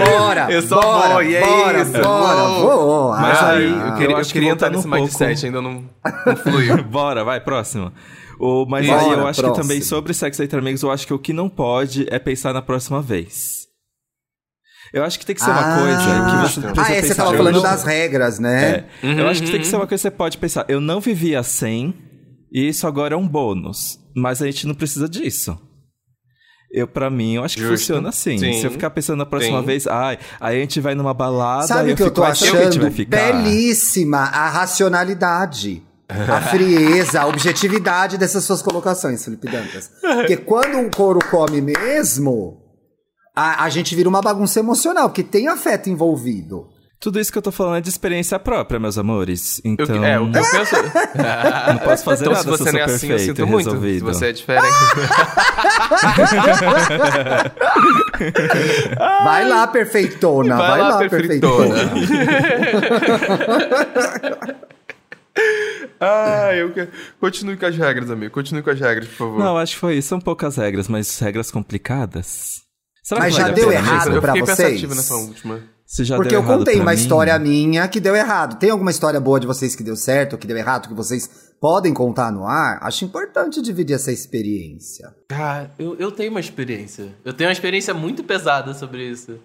[0.08, 0.48] Bora!
[0.52, 3.10] Eu sou bora, boa, e é bora, isso, bora, vou.
[3.10, 5.84] Mas Ah, aí, eu queria, eu queria entrar nesse um mindset, pouco- ainda não,
[6.26, 6.84] não fluiu.
[6.88, 7.92] Bora, vai, próximo.
[8.40, 9.54] O, mas Bora, aí eu acho próximo.
[9.56, 12.54] que também sobre sexo entre amigos, eu acho que o que não pode é pensar
[12.54, 13.64] na próxima vez.
[14.94, 17.08] Eu acho que tem que ser uma Ah, coisa que você precisa Ah, é, você
[17.08, 17.16] pensar.
[17.16, 18.86] tava Eu falando não- das regras, né?
[19.02, 20.66] É, eu acho que tem que ser uma coisa que você pode pensar.
[20.68, 21.96] Eu não vivia sem,
[22.52, 23.98] e isso agora é um bônus.
[24.16, 25.58] Mas a gente não precisa disso.
[26.72, 27.78] Eu, pra mim, eu acho que Justo.
[27.78, 28.38] funciona assim.
[28.38, 28.54] Sim.
[28.54, 29.66] Se eu ficar pensando na próxima Sim.
[29.66, 32.36] vez, ai, aí a gente vai numa balada, Sabe o que eu fico, tô "Ai,
[32.36, 32.96] será que a gente vai achando?
[32.96, 35.84] ficar?" Belíssima a racionalidade.
[36.10, 39.90] A frieza, a objetividade dessas suas colocações, Felipe Dantas.
[40.02, 42.58] Porque quando um couro come mesmo,
[43.36, 46.68] a, a gente vira uma bagunça emocional, porque tem afeto envolvido.
[47.00, 49.60] Tudo isso que eu tô falando é de experiência própria, meus amores.
[49.66, 50.76] Eu- Então, é, o que eu penso.
[51.68, 53.66] não posso fazer então, nada se você eu não é assim, eu perfeito sinto muito.
[53.66, 53.98] resolvido.
[53.98, 54.68] Se você é diferente.
[59.24, 60.56] Vai lá, perfeitona.
[60.56, 61.76] Vai, Vai lá, lá, perfeitona.
[61.90, 62.34] perfeitona.
[66.00, 66.90] ah, eu quero.
[67.20, 68.34] Continue com as regras, amigo.
[68.34, 69.40] Continue com as regras, por favor.
[69.40, 70.10] Não, acho que foi isso.
[70.10, 72.62] São poucas regras, mas regras complicadas.
[73.04, 74.16] Será Mas que já deu errado mesmo?
[74.16, 74.82] eu pra fiquei vocês?
[74.84, 75.62] nessa última.
[75.86, 78.58] Se já Porque deu eu contei uma mim, história minha que deu errado.
[78.58, 81.94] Tem alguma história boa de vocês que deu certo, que deu errado, que vocês podem
[81.94, 82.80] contar no ar?
[82.82, 85.14] Acho importante dividir essa experiência.
[85.32, 87.14] Ah, eu, eu tenho uma experiência.
[87.26, 89.38] Eu tenho uma experiência muito pesada sobre isso.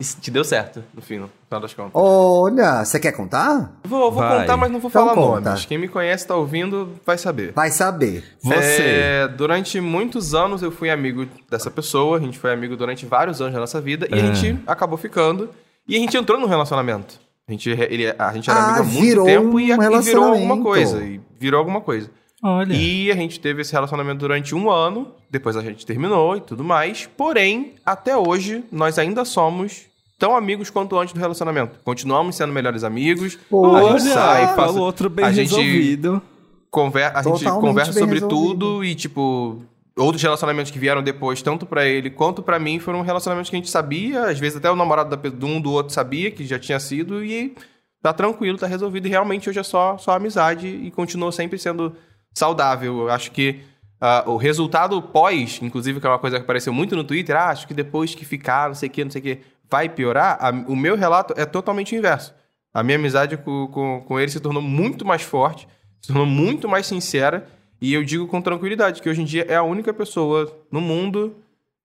[0.00, 1.92] E te deu certo, no fim, no final das contas.
[1.94, 3.70] Olha, você quer contar?
[3.84, 4.40] Vou, vou Vai.
[4.40, 5.50] contar, mas não vou Então falar conta.
[5.50, 5.66] nomes.
[5.66, 7.52] Quem me conhece, tá ouvindo, vai saber.
[7.52, 8.24] Vai saber.
[8.42, 8.82] Você.
[8.82, 13.42] É, durante muitos anos eu fui amigo dessa pessoa, a gente foi amigo durante vários
[13.42, 14.32] anos da nossa vida, e a Ah.
[14.34, 15.50] gente acabou ficando.
[15.86, 17.20] E a gente entrou num relacionamento.
[17.46, 20.02] A gente, ele, a gente era Ah, amigo há muito tempo e, um a- e
[20.02, 21.02] virou alguma coisa.
[21.04, 22.08] E virou alguma coisa.
[22.42, 22.72] Olha.
[22.72, 26.64] E a gente teve esse relacionamento durante um ano, depois a gente terminou e tudo
[26.64, 27.06] mais.
[27.16, 29.89] Porém, até hoje, nós ainda somos
[30.20, 31.80] tão amigos quanto antes do relacionamento.
[31.82, 33.38] Continuamos sendo melhores amigos.
[33.50, 36.22] Olha, a gente sai, fala faz, o outro bem a gente resolvido.
[36.70, 38.28] conver, a gente conversa sobre resolvido.
[38.28, 39.62] tudo e, tipo,
[39.96, 43.58] outros relacionamentos que vieram depois, tanto pra ele quanto pra mim, foram relacionamentos que a
[43.58, 46.58] gente sabia, às vezes até o namorado da de um do outro sabia que já
[46.58, 47.56] tinha sido e
[48.02, 49.06] tá tranquilo, tá resolvido.
[49.06, 51.96] E realmente hoje é só, só amizade e continua sempre sendo
[52.34, 53.00] saudável.
[53.00, 53.60] Eu acho que
[53.98, 57.48] ah, o resultado pós, inclusive, que é uma coisa que apareceu muito no Twitter, ah,
[57.48, 59.38] acho que depois que ficar, não sei o que, não sei o que,
[59.70, 62.34] vai piorar, a- o meu relato é totalmente o inverso.
[62.72, 65.66] A minha amizade com, com, com ele se tornou muito mais forte,
[66.00, 67.46] se tornou muito mais sincera,
[67.80, 71.34] e eu digo com tranquilidade que hoje em dia é a única pessoa no mundo,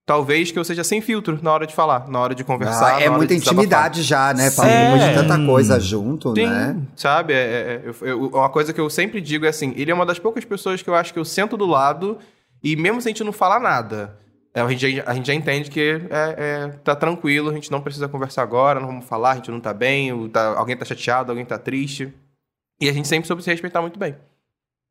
[0.05, 2.97] talvez, que eu seja sem filtro na hora de falar, na hora de conversar.
[2.97, 4.49] Ah, é muita de intimidade já, né.
[4.49, 6.77] Depois de tanta coisa junto, Sim, né?
[6.95, 7.33] sabe?
[7.33, 10.05] É, é- é- eu- uma coisa que eu sempre digo é assim: ele é uma
[10.05, 12.19] das poucas pessoas que eu acho que eu sento do lado
[12.63, 14.15] e, mesmo se a gente não falar nada,
[14.55, 17.69] é, a, gente, já- a gente já entende que é, é- tá tranquilo, a gente
[17.69, 20.85] não precisa conversar agora, não vamos falar, a gente não tá bem, tá- alguém tá
[20.85, 22.11] chateado, alguém tá triste.
[22.81, 24.15] E a gente sempre soube se respeitar muito bem.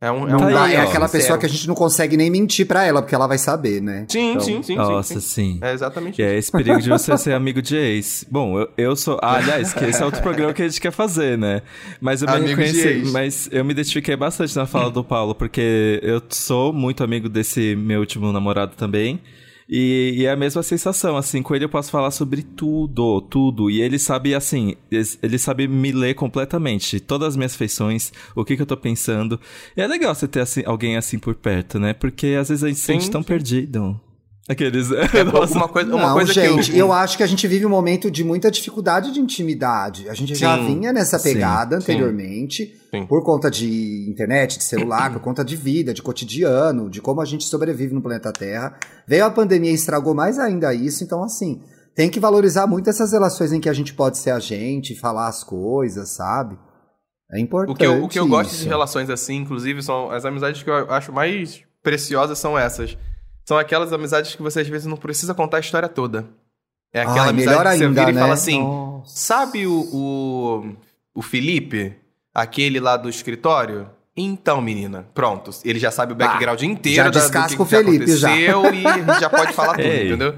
[0.00, 0.28] É um.
[0.28, 2.84] É, um Tá aí, é aquela pessoa que a gente não consegue nem mentir pra
[2.84, 4.04] ela, porque ela vai saber, né?
[4.08, 5.20] Sim, Então, sim, sim, sim, Nossa, sim.
[5.20, 5.58] sim.
[5.62, 8.26] É exatamente Que é esse perigo de você ser amigo de ex.
[8.30, 9.18] Bom, eu, eu sou.
[9.22, 11.62] Ah, aliás, que esse é outro programa que a gente quer fazer, né?
[12.00, 12.88] Mas eu me Amigo de reconheci.
[12.88, 13.12] ex.
[13.12, 17.74] Mas eu me identifiquei bastante na fala do Paulo, porque eu sou muito amigo desse
[17.76, 19.20] meu último namorado também.
[19.68, 23.70] E, e é a mesma sensação, assim, com ele eu posso falar sobre tudo, tudo.
[23.70, 24.76] E ele sabe, assim,
[25.22, 29.40] ele sabe me ler completamente, todas as minhas feições, o que, que eu tô pensando.
[29.76, 31.92] E é legal você ter assim, alguém assim por perto, né?
[31.92, 33.98] Porque às vezes a gente se sente tão perdido.
[34.48, 34.90] Aqueles.
[35.14, 35.54] É, Nossa.
[35.54, 36.86] uma coisa, uma não, coisa gente, que eu.
[36.86, 40.08] eu acho que a gente vive um momento de muita dificuldade de intimidade.
[40.08, 41.82] A gente já Sim, vinha nessa pegada sim.
[41.82, 43.06] anteriormente, Sim.
[43.06, 47.24] por conta de internet, de celular, por conta de vida, de cotidiano, de como a
[47.24, 48.76] gente sobrevive no planeta Terra.
[49.06, 51.62] Veio a pandemia e estragou mais ainda isso, então assim,
[51.94, 55.28] tem que valorizar muito essas relações em que a gente pode ser a gente, falar
[55.28, 56.58] as coisas, sabe?
[57.30, 57.74] É importante.
[57.74, 60.70] O que, eu, o que eu gosto de relações assim, inclusive, são as amizades que
[60.70, 62.96] eu acho mais preciosas são essas.
[63.44, 66.26] São aquelas amizades que você às vezes não precisa contar a história toda.
[66.92, 68.20] É aquela Ai, amizade melhor que você ainda, vira e né?
[68.20, 69.16] fala assim: Nossa.
[69.16, 70.76] sabe o, o,
[71.14, 71.94] o Felipe,
[72.32, 73.88] aquele lá do escritório?
[74.16, 75.50] Então, menina, pronto.
[75.64, 78.28] Ele já sabe o background inteiro já da, do que, descasca o que Felipe, já.
[78.28, 80.06] aconteceu e a gente já pode falar tudo, Ei.
[80.06, 80.34] entendeu?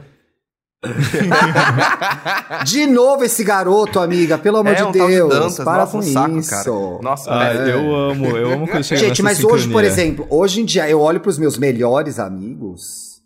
[2.65, 5.29] De novo esse garoto, amiga, pelo amor é de um tal de Deus.
[5.29, 6.51] Dantas, para nossa, com um saco, isso.
[6.51, 6.71] cara.
[7.03, 7.73] Nossa, Ah, é.
[7.73, 9.89] eu amo, eu amo quando chega Gente, mas hoje, por sincronia.
[9.89, 13.21] exemplo, hoje em dia eu olho pros meus melhores amigos,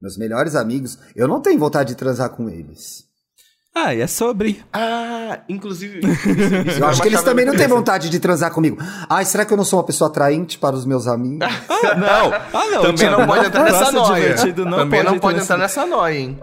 [0.00, 3.08] meus melhores amigos, eu não tenho vontade de transar com eles.
[3.74, 4.60] Ah, e é sobre.
[4.72, 6.00] Ah, inclusive.
[6.00, 6.28] isso-
[6.68, 8.76] isso Eu acho que eles também não têm vontade de transar comigo.
[9.08, 11.46] Ai, será que eu não sou uma pessoa atraente para os meus amigos?
[11.68, 12.32] Ah, não.
[12.32, 12.82] Ah, não.
[12.82, 14.34] Também não pode entrar nessa noia.
[14.76, 16.40] Também não pode entrar nessa noia, hein?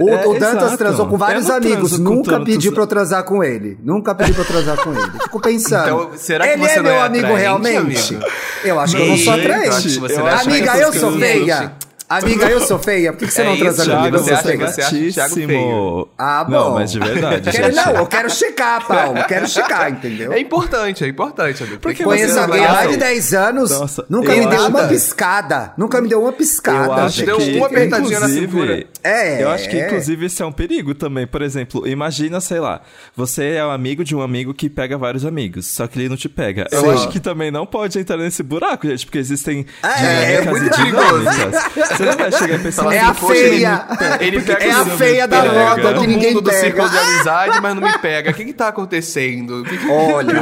[0.00, 0.78] O, É, o Dantas exato.
[0.78, 3.76] transou com vários amigos, nunca pediu pra eu transar com ele.
[3.82, 5.10] Nunca pediu pra eu transar com ele.
[5.20, 5.82] Fico pensando.
[5.84, 8.14] Então, será que ele você é não meu é amigo atraente, realmente?
[8.14, 8.30] amigo?
[8.64, 9.98] Eu acho que eu não sou atraente.
[9.98, 11.72] eu é achar Amiga, eu sou feia.
[12.08, 13.12] Amiga, eu sou feia.
[13.12, 14.18] Por que, que você É não isso, transa Thiago, comigo?
[14.18, 16.08] você Eu acha você acha Thiago feio?
[16.16, 16.50] Ah, bom.
[16.52, 19.24] Não, mas de verdade, Quero, não, eu quero checar, Paulo.
[19.28, 20.32] Quero checar, entendeu?
[20.32, 21.78] É importante, é importante, amigo.
[21.80, 24.88] Porque Conheço alguém há mais de 10 anos, Nossa, nunca eu me deu acho- uma
[24.88, 25.72] piscada.
[25.76, 26.94] Nunca me deu uma Eu piscada.
[27.04, 27.26] acho gente.
[27.26, 28.86] deu que, uma apertadinha na cintura.
[29.04, 29.42] É.
[29.42, 31.26] Eu acho que, inclusive, isso é um perigo também.
[31.26, 32.80] Por exemplo, imagina, sei lá,
[33.14, 36.16] você é um amigo de um amigo que pega vários amigos, só que ele não
[36.16, 36.66] te pega.
[36.72, 36.90] Eu Sim.
[36.90, 40.66] acho que também não pode entrar nesse buraco, gente, porque existem É, é dinâmicas muito
[40.66, 41.18] e perigoso.
[41.18, 41.97] dinâmicas.
[41.98, 43.86] Você não vai chegar e pensar É assim, a "Poxa, feia.
[44.20, 46.62] Ele pega É a feia da roda que ninguém mundo do pega.
[46.62, 48.30] círculo de amizade, mas não me pega.
[48.30, 49.60] O que que tá acontecendo?
[49.60, 49.88] O que que...
[49.90, 50.32] Olha,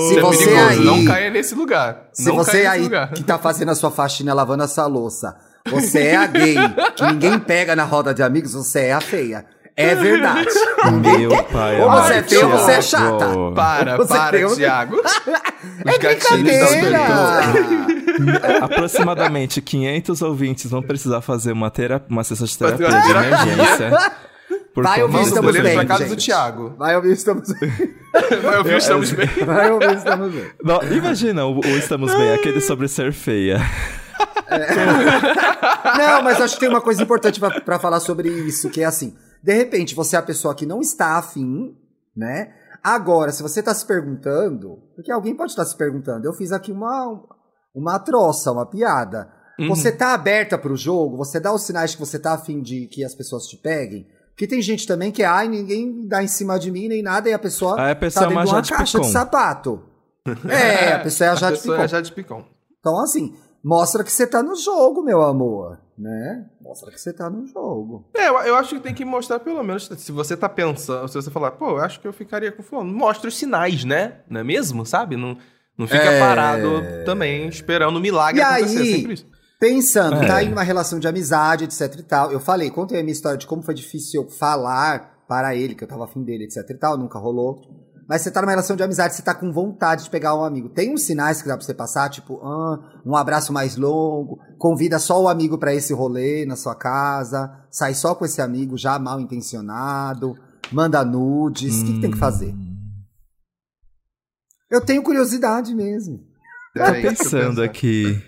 [0.00, 0.68] se é você perigoso.
[0.68, 2.02] aí, Não caia nesse lugar.
[2.12, 3.08] se não você aí lugar.
[3.12, 5.34] que tá fazendo a sua faxina lavando essa louça,
[5.70, 6.56] você é a gay
[6.96, 9.44] que ninguém pega na roda de amigos, você é a feia.
[9.78, 10.48] É verdade.
[11.00, 13.26] Meu pai Ou você é feia ou você é chata.
[13.54, 14.96] Para, Você para, tem um- Thiago.
[15.86, 18.64] Os É gatilhos estão brincadeira.
[18.64, 24.12] Aproximadamente 500 ouvintes vão precisar fazer uma, terapia, uma sessão de terapia de emergência.
[24.74, 26.24] Por Vai ouvir, do estamos bem, pra casa do gente.
[26.26, 26.74] Thiago.
[26.78, 27.72] Vai ouvir, estamos bem.
[28.42, 29.26] Vai ouvir, estamos bem.
[29.46, 30.50] Vai ouvir, estamos bem.
[30.62, 33.58] Não, imagina o, o Estamos Bem, aquele sobre ser feia.
[35.98, 38.84] Não, mas acho que tem uma coisa importante pra, pra falar sobre isso, que é
[38.84, 41.76] assim, De repente, você é a pessoa que não está afim,
[42.16, 42.52] né?
[42.82, 46.70] Agora, se você está se perguntando, porque alguém pode estar se perguntando, eu fiz aqui
[46.72, 47.20] uma,
[47.74, 49.30] uma troça, uma piada.
[49.58, 49.68] Uhum.
[49.68, 51.16] Você tá aberta pro jogo?
[51.16, 54.06] Você dá os sinais que você tá afim de que as pessoas te peguem?
[54.30, 57.32] Porque tem gente também que, ai, ninguém dá em cima de mim nem nada, e
[57.32, 59.12] a pessoa a pessoa tá é dentro de uma Jade caixa de Picon.
[59.12, 59.82] sapato.
[60.48, 61.84] É, a pessoa é a A Jade pessoa Picon.
[61.84, 62.44] é Jade Picon.
[62.78, 66.46] Então, assim, mostra que você tá no jogo, meu amor, né?
[66.60, 68.08] Mostra que você tá no jogo.
[68.14, 71.14] É, eu, eu acho que tem que mostrar pelo menos, se você tá pensando, se
[71.14, 74.20] você falar, pô, eu acho que eu ficaria com fulano, mostra os sinais, né?
[74.30, 75.16] Não é mesmo, sabe?
[75.16, 75.36] Não,
[75.76, 76.20] não fica É.
[76.20, 79.26] parado também esperando o milagre E acontecer, aí- sempre isso.
[79.60, 80.26] Pensando, É.
[80.28, 82.30] tá em uma relação de amizade, etc e tal.
[82.30, 85.82] Eu falei, contei a minha história de como foi difícil eu falar para ele que
[85.82, 87.60] eu tava afim dele, etc e tal, nunca rolou.
[88.08, 90.70] Mas você tá numa relação de amizade, você tá com vontade de pegar um amigo.
[90.70, 94.98] Tem uns sinais que dá pra você passar, tipo, ah, um abraço mais longo, convida
[94.98, 98.98] só o amigo pra esse rolê na sua casa, sai só com esse amigo já
[98.98, 100.34] mal intencionado,
[100.72, 102.54] manda nudes, o que, que tem que fazer?
[104.70, 106.18] Eu tenho curiosidade mesmo.
[106.74, 108.22] Tô É pensando aqui.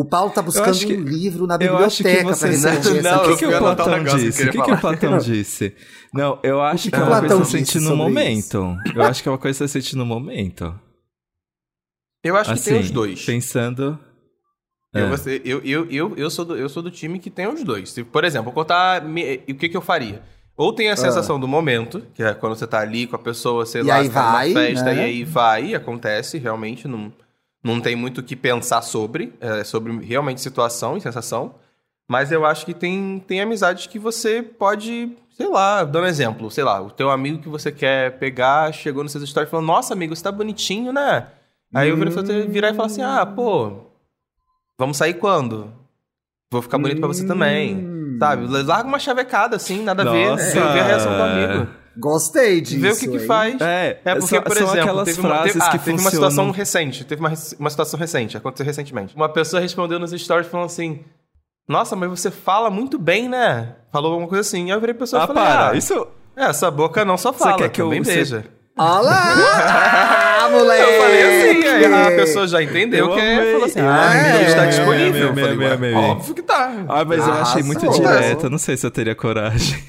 [0.00, 2.46] O Paulo tá buscando que- um livro na que biblioteca você.
[2.46, 4.42] pra responder Não, essa o que, que o Platão que disse?
[4.44, 4.78] O que, que o.
[4.78, 5.74] Platão disse?
[6.14, 8.76] Não, eu acho que que, é o uma coisa Platão que você sente no momento.
[8.94, 10.78] Eu acho que é uma coisa que você sente no momento.
[12.22, 13.24] Eu acho que assim, tem os dois.
[13.24, 13.98] Pensando.
[14.94, 15.16] Eu, É.
[15.16, 17.90] ser- eu, eu, eu, eu, sou do, eu sou do time que tem os dois.
[17.90, 20.22] Se, por exemplo, contar me- o que, que eu faria.
[20.56, 23.66] Ou tem a sensação do momento, que é quando você tá ali com a pessoa,
[23.66, 24.94] sei E lá, aí você tá numa vai, festa, né?
[24.96, 27.12] e aí vai, acontece, realmente, não,
[27.62, 31.54] não tem muito o que pensar sobre, é sobre realmente situação e sensação.
[32.08, 36.64] Mas eu acho que tem, tem amizades que você pode, sei lá, dando exemplo, sei
[36.64, 39.92] lá, o teu amigo que você quer pegar chegou nos seus stories e falou, nossa,
[39.92, 41.26] amigo, você tá bonitinho, né?
[41.74, 43.72] Aí eu viro você virar e falar assim, ah, pô,
[44.78, 45.70] vamos sair quando?
[46.50, 47.76] Vou ficar bonito pra você também.
[47.76, 48.16] Hum.
[48.18, 48.46] Sabe?
[48.46, 50.30] Larga uma chavecada assim, nada a ver.
[50.30, 50.44] Nossa.
[50.44, 51.70] Ver, ver a reação do amigo.
[52.00, 52.80] Gostei disso.
[52.80, 53.60] ver o que que faz.
[53.60, 56.00] É, É porque, são, por são exemplo, aquelas teve, uma, frases teve, ah, que teve
[56.00, 57.04] uma situação recente.
[57.04, 59.16] Teve uma, uma situação recente, aconteceu recentemente.
[59.16, 61.00] Uma pessoa respondeu nos stories falando assim:
[61.68, 63.74] Nossa, mas você fala muito bem, né?
[63.92, 64.64] Falou alguma coisa assim.
[64.64, 65.70] Aí eu virei pra pessoa e Ah, falei: para.
[65.70, 66.06] Ah, Isso.
[66.36, 68.44] é, essa boca não só fala, quer que eu- também você- beija.
[68.80, 70.82] Olha lá, moleque!
[70.92, 71.84] Eu falei assim, aí
[72.14, 73.52] a pessoa já entendeu Eu que é, amei.
[73.52, 75.28] falou assim: É, Ah, então está amei, disponível.
[75.30, 75.94] amei, eu amei, "Ué, amei.
[75.94, 76.72] Óbvio que tá.
[76.88, 78.44] Ah, mas eu achei muito direto.
[78.46, 79.82] Eu não sei se eu teria coragem.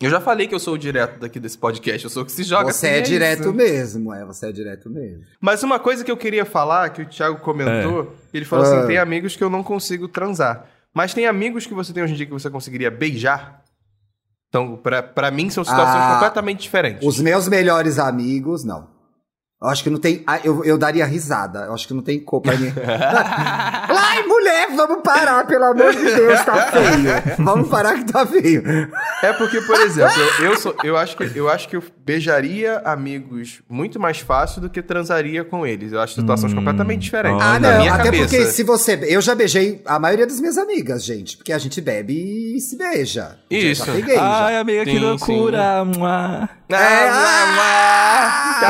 [0.00, 2.30] Eu já falei que eu sou o direto daqui desse podcast, eu sou o que
[2.30, 3.10] se joga Você assim, é isso.
[3.10, 5.24] direto mesmo, é, você é direto mesmo.
[5.40, 8.78] Mas uma coisa que eu queria falar, que o Thiago comentou, ele falou Ah.
[8.78, 10.66] assim: tem amigos que eu não consigo transar.
[10.94, 13.62] Mas tem amigos que você tem hoje em dia que você conseguiria beijar?
[14.48, 17.06] Então, pra, pra mim, são situações Ah, completamente diferentes.
[17.06, 18.88] Os meus melhores amigos, não.
[19.60, 20.22] Eu acho que não tem.
[20.24, 21.64] ah, Eu, eu daria risada.
[21.66, 22.72] Eu acho que não tem pra mim.
[23.88, 27.36] Ai, mulher, vamos parar, pelo amor de Deus, tá feio.
[27.44, 28.62] Vamos parar que tá feio.
[29.22, 32.78] É porque, por exemplo, eu, eu, sou, eu, acho que, eu acho que eu beijaria
[32.84, 35.92] amigos muito mais fácil do que transaria com eles.
[35.92, 37.42] Eu acho situações completamente diferentes.
[37.44, 38.24] Ah, na não, minha até cabeça.
[38.28, 38.98] porque se você.
[39.08, 41.36] Eu já beijei a maioria das minhas amigas, gente.
[41.36, 42.14] Porque a gente bebe
[42.56, 43.38] e se beija.
[43.50, 43.84] Isso.
[43.84, 44.44] Já peguei, já.
[44.46, 45.84] Ai, amiga, que Sim, loucura.
[45.84, 46.48] Mua.
[46.70, 47.54] Ah, É, ah,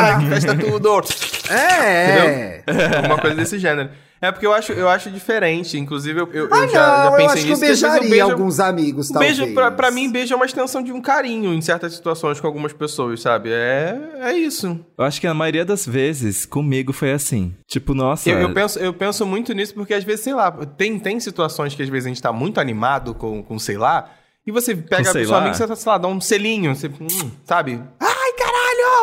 [0.01, 1.03] Caraca, festa tudo!
[1.51, 2.63] É.
[2.97, 3.91] Alguma coisa desse gênero.
[4.21, 5.79] É porque eu acho, eu acho diferente.
[5.79, 7.61] Inclusive, eu, eu, Ah, eu já, já não, pensei eu acho que eu nisso.
[7.61, 9.39] que beijaria beijo- alguns amigos, talvez.
[9.39, 12.47] beijo, pra, pra mim, beijo é uma extensão de um carinho em certas situações com
[12.49, 13.51] algumas pessoas, sabe?
[13.53, 14.85] É, é isso.
[14.99, 17.55] Eu acho que a maioria das vezes comigo foi assim.
[17.69, 18.29] Tipo, nossa.
[18.29, 21.77] Eu, eu penso, eu penso muito nisso porque, às vezes, sei lá, tem, tem situações
[21.77, 24.11] que às vezes a gente tá muito animado com, com sei lá,
[24.45, 26.75] e você pega Com a pessoa amiga e você, tá, sei lá, dá um selinho,
[26.75, 27.81] você, hum, sabe?
[28.01, 28.18] Caralho!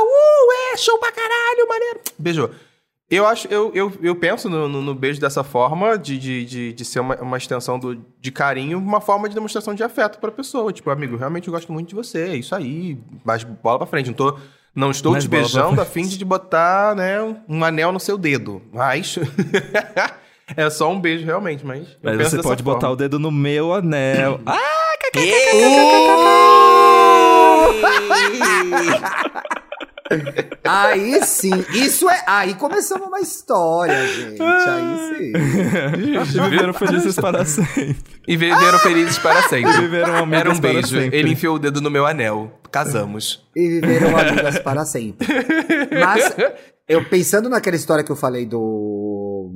[0.01, 1.99] Uh, é, show pra caralho, maneiro!
[2.17, 2.49] Beijou.
[3.09, 6.73] Eu acho, eu, eu, eu penso no, no, no beijo dessa forma, de, de, de,
[6.73, 10.31] de ser uma, uma extensão do, de carinho, uma forma de demonstração de afeto pra
[10.31, 10.73] pessoa.
[10.73, 14.07] Tipo, amigo, realmente eu gosto muito de você, é isso aí, mas bola pra frente.
[14.07, 14.39] Não, tô,
[14.73, 18.17] não estou Mas te beijando a fim de te botar, né, um anel no seu
[18.17, 18.59] dedo.
[18.73, 19.19] Mas
[20.57, 21.87] é só um beijo, realmente, mas.
[21.87, 22.93] eu Mas penso você pode botar forma.
[22.93, 24.41] o dedo no meu anel.
[24.47, 24.59] Ah!
[30.63, 32.23] Aí sim, isso é.
[32.27, 34.41] Aí começamos uma história, gente.
[34.41, 36.39] Aí sim.
[36.41, 37.97] Viveram felizes para sempre.
[38.27, 39.71] E viveram felizes para sempre.
[39.81, 40.87] Viveram amigas Era um para beijo.
[40.99, 41.17] sempre.
[41.17, 42.51] Ele enfiou o dedo no meu anel.
[42.71, 43.47] Casamos.
[43.55, 45.27] E viveram amigas para sempre.
[45.91, 46.35] Mas,
[46.87, 49.51] eu pensando naquela história que eu falei do.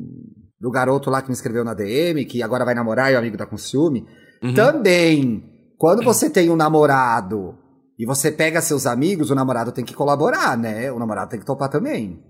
[0.60, 3.38] Do garoto lá que me escreveu na DM, que agora vai namorar e o amigo
[3.38, 4.06] tá com ciúme.
[4.44, 4.54] Uhum.
[4.54, 5.44] Também,
[5.78, 7.58] quando você tem um namorado
[8.00, 10.90] e você pega seus amigos, o namorado tem que colaborar, né?
[10.92, 12.24] O namorado tem que topar também.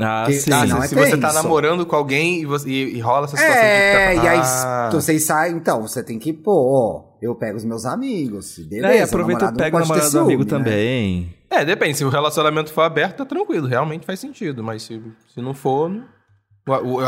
[0.00, 0.52] Ah, Que- sim.
[0.52, 3.24] Ah, Não, se, é se você tá namorando com alguém e, você- e- e rola
[3.24, 7.34] essa situação É, de e aí ah, vocês saem, então, você tem que, pô, eu
[7.34, 8.94] pego os meus amigos, beleza.
[8.94, 10.48] é, e aproveita o e pega o namorado do amigo né?
[10.50, 11.34] também.
[11.50, 11.96] É, depende.
[11.96, 13.66] Se o relacionamento for aberto, tá tranquilo.
[13.66, 14.62] Realmente faz sentido.
[14.62, 15.02] Mas se,
[15.34, 15.88] se não for.
[15.88, 16.04] não-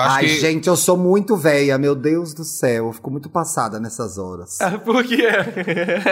[0.01, 0.41] Ai, que.
[0.41, 4.61] gente, eu sou muito velha, meu Deus do céu, eu fico muito passada nessas horas.
[4.61, 5.29] Ah, Por quê?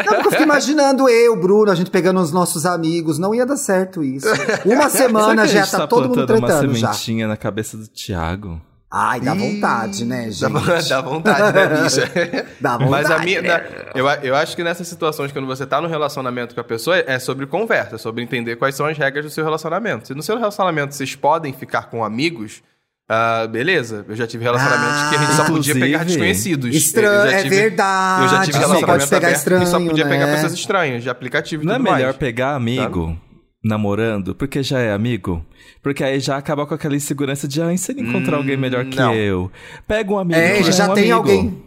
[0.07, 3.47] Não, porque eu fico imaginando eu, Bruno, a gente pegando os nossos amigos, não ia
[3.47, 4.27] dar certo isso.
[4.65, 6.93] Uma semana já gente tá todo mundo uma tretando já.
[6.93, 8.61] sementinha na cabeça do Thiago?
[8.91, 10.41] Ai, dá Ih, vontade, né, gente?
[10.89, 12.11] Dá, vontade, né, bicha?
[12.59, 13.43] Dá Mas a vontade, minha.
[13.43, 13.65] né?
[13.95, 17.19] eu, eu acho que nessas situações, quando você tá no relacionamento com a pessoa, é
[17.19, 20.07] sobre conversa, é sobre entender quais são as regras do seu relacionamento.
[20.07, 22.63] Se no seu relacionamento vocês podem ficar com amigos,
[23.09, 24.05] ah, beleza.
[24.09, 26.75] Eu já tive relacionamentos que a gente só podia pegar desconhecidos.
[26.77, 28.23] Estranho, Eu é verdade.
[28.25, 30.35] Eu já tive Só relacionamento pode pegar aberto estranho, e só podia pegar né?
[30.35, 32.17] pessoas estranhas, de aplicativo e Não é melhor mais.
[32.17, 33.19] pegar amigo
[33.65, 35.45] namorando, porque já é amigo?
[35.83, 38.57] Porque aí já acaba com aquela insegurança de, ah, e se ele encontrar Hum, alguém
[38.57, 39.15] melhor que não.
[39.15, 39.51] eu?
[39.87, 40.39] Pega um amigo.
[40.39, 41.17] É, que ele é já um tem amigo.
[41.17, 41.65] alguém.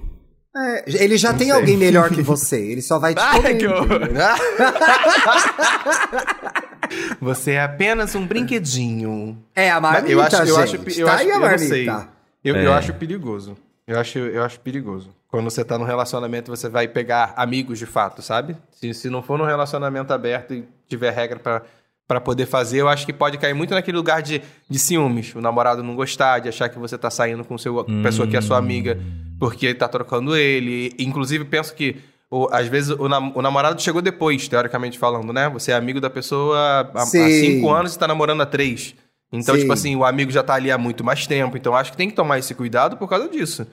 [0.55, 1.55] É, ele já tem sei.
[1.55, 2.57] alguém melhor que você.
[2.59, 3.57] Ele só vai te Ai, comer.
[3.57, 3.87] que horror.
[7.19, 9.37] Você é apenas um brinquedinho.
[9.55, 10.59] É a marmita, eu acho, eu gente.
[10.89, 12.09] acho, eu tá acho, aí a eu marmita.
[12.43, 12.65] Eu, É.
[12.65, 13.57] eu acho perigoso.
[13.87, 15.09] Eu acho, eu acho perigoso.
[15.27, 18.55] Quando você tá num relacionamento, você vai pegar amigos de fato, sabe?
[18.71, 21.61] Se, se não for num relacionamento aberto e tiver regra pra,
[22.07, 25.33] pra poder fazer, eu acho que pode cair muito naquele lugar de, de ciúmes.
[25.35, 28.35] O namorado não gostar, de achar que você tá saindo com seu, com pessoa que
[28.37, 28.97] é sua amiga
[29.39, 30.93] porque tá trocando ele.
[30.99, 31.97] Inclusive, penso que
[32.31, 35.49] o- às vezes o, nam- o namorado chegou depois, teoricamente falando, né?
[35.49, 38.95] Você é amigo da pessoa há, há cinco anos e tá namorando há três.
[39.33, 39.61] Então, Sim.
[39.61, 41.55] tipo assim, o amigo já tá ali há muito mais tempo.
[41.57, 43.65] Então, acho que tem que tomar esse cuidado por causa disso.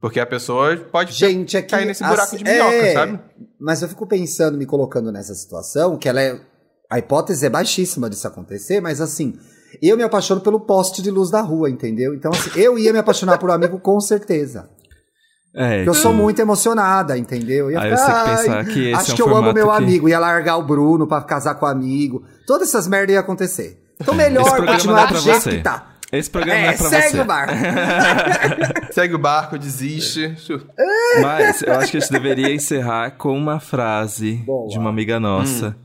[0.00, 1.68] Porque a pessoa pode Gente, aqui.
[1.68, 3.20] cair nesse buraco de minhoca, é, sabe?
[3.60, 6.38] Mas eu fico pensando, me colocando nessa situação, que ela é.
[6.90, 9.34] A hipótese é baixíssima disso acontecer, mas assim.
[9.82, 12.14] Eu me apaixono pelo poste de luz da rua, entendeu?
[12.14, 14.68] Então, assim, eu ia me apaixonar por um amigo com certeza.
[15.56, 17.70] É, Porque eu sou muito emocionada, entendeu?
[17.70, 19.22] Eu ia Aí ficar, você tem que "Ai, pensar que esse acho é um que
[19.22, 22.24] eu amo meu que- amigo, ia largar o Bruno pra casar com o amigo.
[22.46, 23.80] Todas essas merdas iam acontecer.
[24.00, 25.50] Então melhor é continuar pra do jeito você.
[25.58, 25.90] que tá.
[26.12, 27.20] Esse programa não é pra segue você.
[27.20, 27.52] o barco.
[28.92, 30.36] Segue o barco, desiste.
[31.22, 34.68] Mas eu acho que a gente deveria encerrar com uma frase Boa.
[34.68, 35.68] de uma amiga nossa.
[35.68, 35.84] Hum.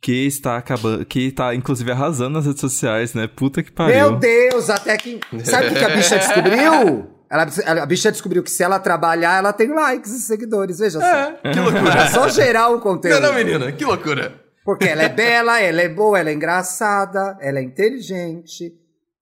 [0.00, 1.04] Que está acabando.
[1.04, 3.28] Que tá, inclusive, arrasando nas redes sociais, né?
[3.28, 3.94] Puta que pariu.
[3.96, 5.20] Meu Deus, até que.
[5.44, 7.06] Sabe o que a bicha descobriu?
[7.30, 7.46] Ela,
[7.82, 10.78] a bicha descobriu que se ela trabalhar, ela tem likes e seguidores.
[10.78, 11.06] Veja só.
[11.06, 11.94] É, que loucura.
[11.94, 13.20] É só gerar o conteúdo.
[13.20, 14.40] Não, não, menina, que loucura.
[14.64, 18.72] Porque ela é bela, ela é boa, ela é engraçada, ela é inteligente.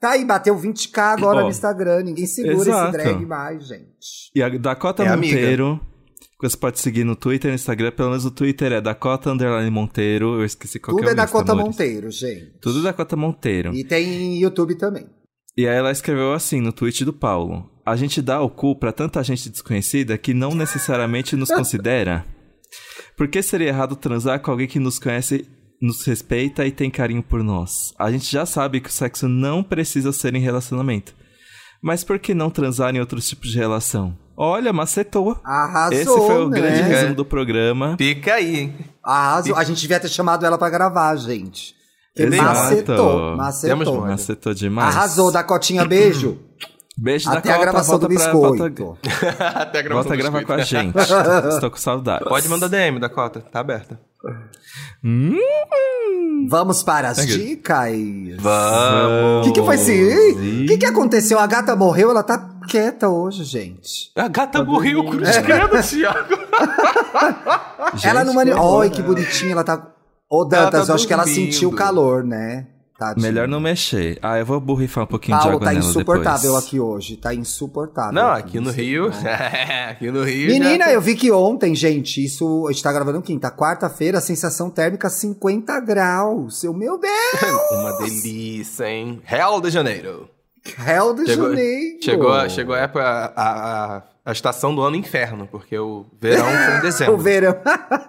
[0.01, 2.03] Tá aí, bateu 20k agora Ó, no Instagram.
[2.03, 2.97] Ninguém segura exato.
[2.97, 4.31] esse drag mais, gente.
[4.35, 5.35] E a Dakota É amiga.
[5.35, 5.81] Monteiro.
[6.39, 7.93] que Você pode seguir no Twitter e no Instagram.
[7.93, 10.35] Pelo menos o Twitter é Dakota Underline Monteiro.
[10.35, 11.71] Eu esqueci qual Tudo que é é o da Insta, Cota amores.
[11.71, 12.59] Monteiro, gente.
[12.61, 13.75] Tudo Dakota Monteiro.
[13.75, 15.07] E tem YouTube também.
[15.57, 18.91] E aí ela escreveu assim no tweet do Paulo: A gente dá o cu pra
[18.91, 22.27] tanta gente desconhecida que não necessariamente nos considera.
[23.17, 25.49] Por que seria errado transar com alguém que nos conhece,
[25.81, 27.95] nos respeita e tem carinho por nós?
[27.97, 31.15] A gente já sabe que o sexo não precisa ser em relacionamento.
[31.81, 34.19] Mas por que não transar em outros tipos de relação?
[34.37, 35.39] Olha, macetou.
[35.45, 36.61] Arrasou, Esse foi o né?
[36.61, 37.95] grande resumo do programa.
[37.97, 38.75] Fica aí, hein?
[39.01, 39.55] Arrasou.
[39.55, 41.73] A gente devia ter chamado ela pra gravar, gente.
[42.17, 42.43] Exato.
[42.43, 44.01] macetou, macetou.
[44.01, 44.97] Macetou demais.
[44.97, 46.41] Arrasou, Dacotinha, beijo.
[46.97, 48.99] Beijo Até da a gravação do biscoito.
[49.39, 50.97] Até a gravação Volta a do gravar com a gente.
[51.53, 52.25] Estou com saudade.
[52.25, 54.01] Pode mandar DM da cota, tá aberta.
[55.05, 55.37] Hum,
[56.49, 57.93] Vamos para as dicas.
[58.39, 59.41] Vamos.
[59.41, 60.65] O que, que foi assim?
[60.65, 61.39] O que, que aconteceu?
[61.39, 64.11] A gata morreu, ela tá quieta hoje, gente.
[64.17, 66.37] A gata morreu, cruz credo, Thiago.
[68.05, 68.53] ela não mani...
[68.53, 69.87] Ai, que bonitinha, ela tá.
[70.29, 72.67] Ô, Ela Dantas, tá eu acho que ela sentiu o calor, né?
[72.99, 73.27] Tadinha.
[73.27, 74.19] Melhor não mexer.
[74.23, 76.65] Ah, eu vou borrifar um pouquinho de Paulo água tá nela insuportável depois.
[76.67, 77.17] aqui hoje.
[77.17, 78.13] Tá insuportável.
[78.13, 79.11] Não, aqui no Rio.
[79.91, 80.49] aqui no Rio.
[80.51, 84.21] Menina, já- eu vi que ontem, gente, isso a gente tá gravando quinta, quarta-feira, a
[84.21, 86.65] sensação térmica 50 graus.
[86.65, 87.13] Eu, meu Deus!
[87.73, 89.21] Uma delícia, hein?
[89.25, 90.29] Real de Janeiro.
[90.67, 91.99] Hell de Chegou- Janeiro!
[92.03, 96.77] Chegou, chegou a época, a, a, a estação do ano inferno, porque o verão foi
[96.79, 97.15] em dezembro.
[97.15, 97.57] O verão,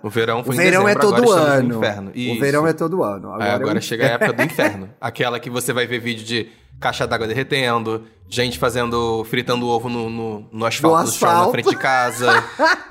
[0.01, 1.77] O verão o foi em verão é dezembro, todo estamos no ano.
[1.77, 2.09] inferno.
[2.09, 3.33] O verão é todo ano.
[3.33, 4.89] Agora, agora é o chega a época do inferno.
[4.99, 6.49] Aquela que você vai ver vídeo de
[6.79, 11.69] caixa d'água derretendo, gente fazendo, fritando ovo no, no, no asfalto do chão na frente
[11.69, 12.27] de casa.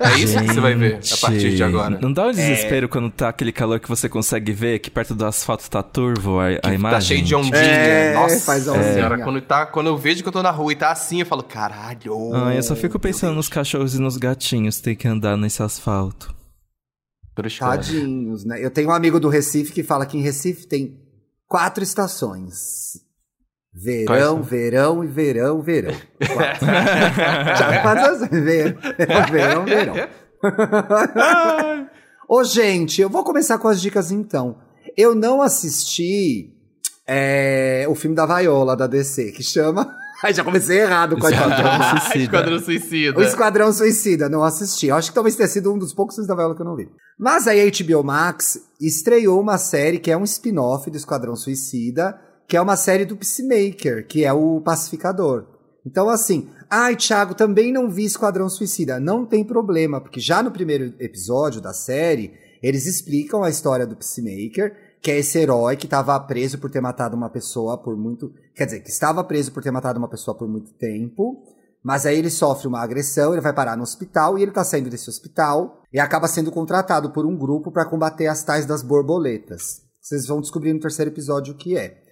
[0.01, 1.99] É isso que você vai ver a partir de Gente, agora.
[2.01, 2.33] Não dá um É.
[2.33, 6.41] desespero quando tá aquele calor que você consegue ver que perto do asfalto tá turvo
[6.41, 6.91] a, a imagem?
[6.91, 7.57] Tá cheio de ondinha.
[7.57, 8.93] É, Nossa faz ondinha.
[8.95, 11.27] senhora, quando, tá, quando eu vejo que eu tô na rua e tá assim, eu
[11.27, 12.35] falo, caralho.
[12.35, 15.63] Ah, eu só fico pensando nos cachorros e nos gatinhos que tem que andar nesse
[15.63, 16.35] asfalto.
[17.59, 18.65] Tadinhos, né?
[18.65, 20.99] Eu tenho um amigo do Recife que fala que em Recife tem
[21.47, 22.99] quatro estações:
[23.79, 25.95] Verão, verão e verão, verão.
[27.59, 28.75] Já quantas vezes?
[29.29, 30.09] Verão, verão, verão.
[32.27, 34.57] Ô, gente, eu vou começar com as dicas então.
[34.97, 36.57] Eu não assisti
[37.07, 39.95] é, o filme da Viola da DC, que chama.
[40.25, 42.01] Ai, já comecei errado com a Esquadrão.
[42.01, 42.23] Suicida.
[42.23, 43.19] Esquadrão Suicida.
[43.19, 44.87] O Esquadrão Suicida, não assisti.
[44.87, 46.75] Eu acho que talvez tenha sido um dos poucos filmes da Viola que eu não
[46.75, 46.89] vi.
[47.19, 52.19] Mas aí a HBO Max estreou uma série que é um spin-off do Esquadrão Suicida,
[52.47, 55.47] que é uma série do Peacemaker, que é o Pacificador.
[55.85, 58.99] Então, assim, ai, Thiago, também não vi Esquadrão Suicida.
[58.99, 62.33] Não tem problema, porque já no primeiro episódio da série,
[62.63, 66.81] eles explicam a história do Peacemaker, que é esse herói que estava preso por ter
[66.81, 68.33] matado uma pessoa por muito.
[68.55, 71.43] Quer dizer, que estava preso por ter matado uma pessoa por muito tempo.
[71.87, 74.91] Mas aí ele sofre uma agressão, ele vai parar no hospital e ele tá saindo
[74.91, 79.83] desse hospital e acaba sendo contratado por um grupo para combater as tais das borboletas.
[80.01, 82.06] Vocês vão descobrir no terceiro episódio o que é.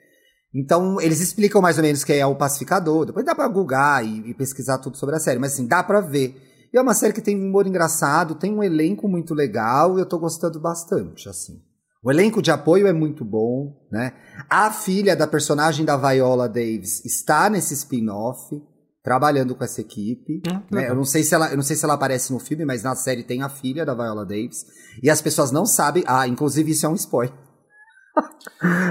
[0.54, 3.06] Então, eles explicam mais ou menos quem é o pacificador.
[3.06, 5.40] Depois dá pra googar e, e pesquisar tudo sobre a série.
[5.40, 6.40] Mas assim, dá pra ver.
[6.72, 10.00] E é uma série que tem um humor engraçado, tem um elenco muito legal e
[10.00, 11.60] eu tô gostando bastante, assim.
[12.02, 14.12] O elenco de apoio é muito bom, né?
[14.50, 18.60] A filha da personagem da Viola Davis está nesse spin-off,
[19.02, 20.40] trabalhando com essa equipe.
[20.40, 20.90] Que né?
[20.90, 22.94] Eu não sei se ela, eu não sei se ela aparece no filme, mas na
[22.94, 24.66] série tem a filha da Viola Davis
[25.02, 26.04] e as pessoas não sabem.
[26.06, 27.43] Ah, inclusive isso é um spoiler.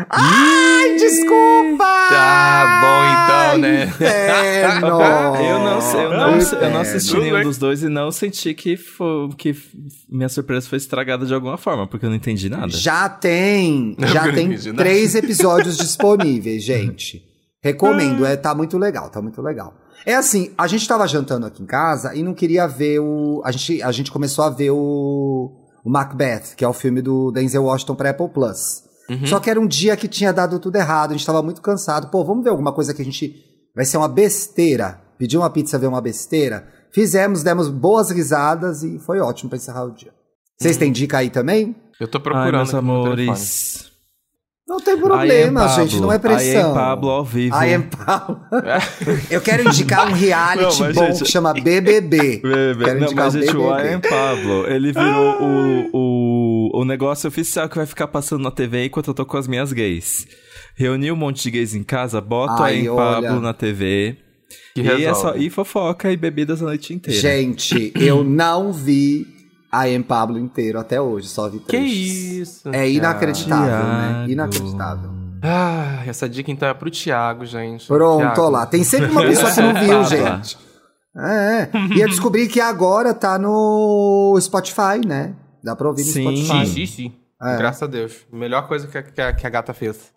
[0.09, 1.83] Ai, desculpa!
[2.09, 3.83] Tá bom então, né?
[3.85, 4.87] Inferno!
[5.43, 8.77] Eu não, sei- eu não, eu não assisti nenhum dos dois e não senti que,
[8.77, 9.55] fo- que
[10.09, 12.69] minha surpresa foi estragada de alguma forma, porque eu não entendi nada.
[12.69, 17.23] Já tem, já Eu tem três episódios disponíveis, gente.
[17.61, 19.73] Recomendo, é, tá muito legal, tá muito legal.
[20.05, 23.41] É assim, a gente tava jantando aqui em casa e não queria ver o.
[23.45, 25.51] A gente, a gente começou a ver o,
[25.83, 28.83] o Macbeth, que é o filme do Denzel Washington pra Apple Plus.
[29.09, 29.27] Uhum.
[29.27, 32.07] Só que era um dia que tinha dado tudo errado, a gente tava muito cansado.
[32.09, 33.35] Pô, vamos ver alguma coisa que a gente.
[33.75, 35.01] Vai ser uma besteira.
[35.17, 36.67] Pedir uma pizza, ver uma besteira.
[36.93, 40.11] Fizemos, demos boas risadas e foi ótimo pra encerrar o dia.
[40.59, 41.75] Vocês têm dica aí também?
[41.99, 43.23] Eu tô Ai, procurando meus no telefone.
[43.23, 43.91] amores.
[44.65, 46.37] Não tem I problema, am gente, não é Pablo.
[46.37, 46.61] pressão.
[46.61, 47.55] I am Pablo ao vivo.
[47.63, 48.39] I am Pablo.
[49.29, 52.01] Eu quero indicar um reality Não, bom gente- que chama BBB.
[52.37, 52.85] Bebê.
[52.85, 53.89] Quero Não, indicar mas, o gente, o BBB.
[53.89, 55.99] I am Pablo, ele virou o, o,
[56.73, 59.73] o negócio oficial que vai ficar passando na TV enquanto eu tô com as minhas
[59.73, 60.27] gays.
[60.75, 63.21] Reuni um monte de gays em casa, boto Ai, am olha.
[63.27, 64.17] Pablo na TV.
[64.75, 65.21] Que e, é resolve.
[65.21, 67.19] só, e fofoca e bebidas a noite inteira.
[67.19, 69.25] Gente, eu não vi
[69.73, 71.97] I am Pablo inteiro até hoje, só vi Que trechos.
[71.97, 72.69] isso?
[72.71, 74.13] É inacreditável, né?
[74.13, 74.31] Thiago.
[74.31, 75.09] Inacreditável.
[75.41, 77.87] Ah, essa dica então é pro Thiago, gente.
[77.87, 78.41] Pronto, Thiago.
[78.41, 78.65] ó lá.
[78.65, 80.03] Tem sempre uma pessoa que não viu, Fala.
[80.37, 80.57] gente.
[81.15, 81.69] É, é.
[81.95, 85.33] E eu descobri que agora tá no Spotify, né?
[85.63, 86.21] Dá pra ouvir no Sim.
[86.23, 86.65] Spotify.
[86.67, 87.13] Sim, sim, sim.
[87.41, 87.57] É.
[87.57, 88.17] Graças a Deus.
[88.31, 90.11] Melhor coisa que a, que a- que a gata fez.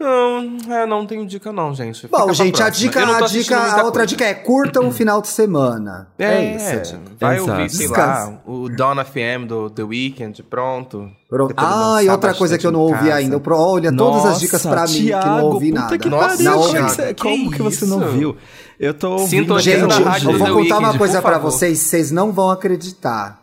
[0.00, 2.02] Não, é, não tenho dica não, gente.
[2.02, 4.06] Fica Bom, gente, a dica, não a, dica, a outra coisa.
[4.06, 6.06] dica é curta o final de semana.
[6.16, 6.94] É, É, isso.
[6.94, 6.98] é.
[7.18, 7.50] vai Exato.
[7.50, 8.30] ouvir, sei Descansa.
[8.30, 11.10] lá, o Dawn FM do The Weeknd, pronto.
[11.56, 13.40] Ah, e outra coisa que eu não ouvi ainda.
[13.40, 15.98] Pro- Olha, todas as dicas pra mim que não Thiago, ouvi puta nada.
[15.98, 18.36] Que Nossa, pariu, Não como, que você, como Que que você não viu?
[18.78, 21.50] Eu tô ouvindo Gente, no- eu vou contar uma coisa favor.
[21.50, 23.37] vocês, vocês não vão acreditar.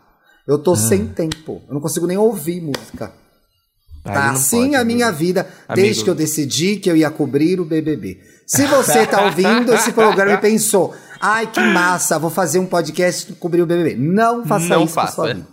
[0.47, 0.77] Eu tô Ah.
[0.77, 1.61] sem tempo.
[1.67, 3.11] Eu não consigo nem ouvir música.
[4.03, 4.95] Tá não assim pode, a amigo.
[4.97, 5.81] minha vida Amigo.
[5.83, 8.19] desde que eu decidi que eu ia cobrir o BBB.
[8.45, 13.33] Se você tá ouvindo esse programa e pensou, ai que massa, vou fazer um podcast
[13.33, 13.95] cobrir o BBB.
[13.95, 15.13] Não faça Não isso com faça.
[15.15, 15.47] sua vida.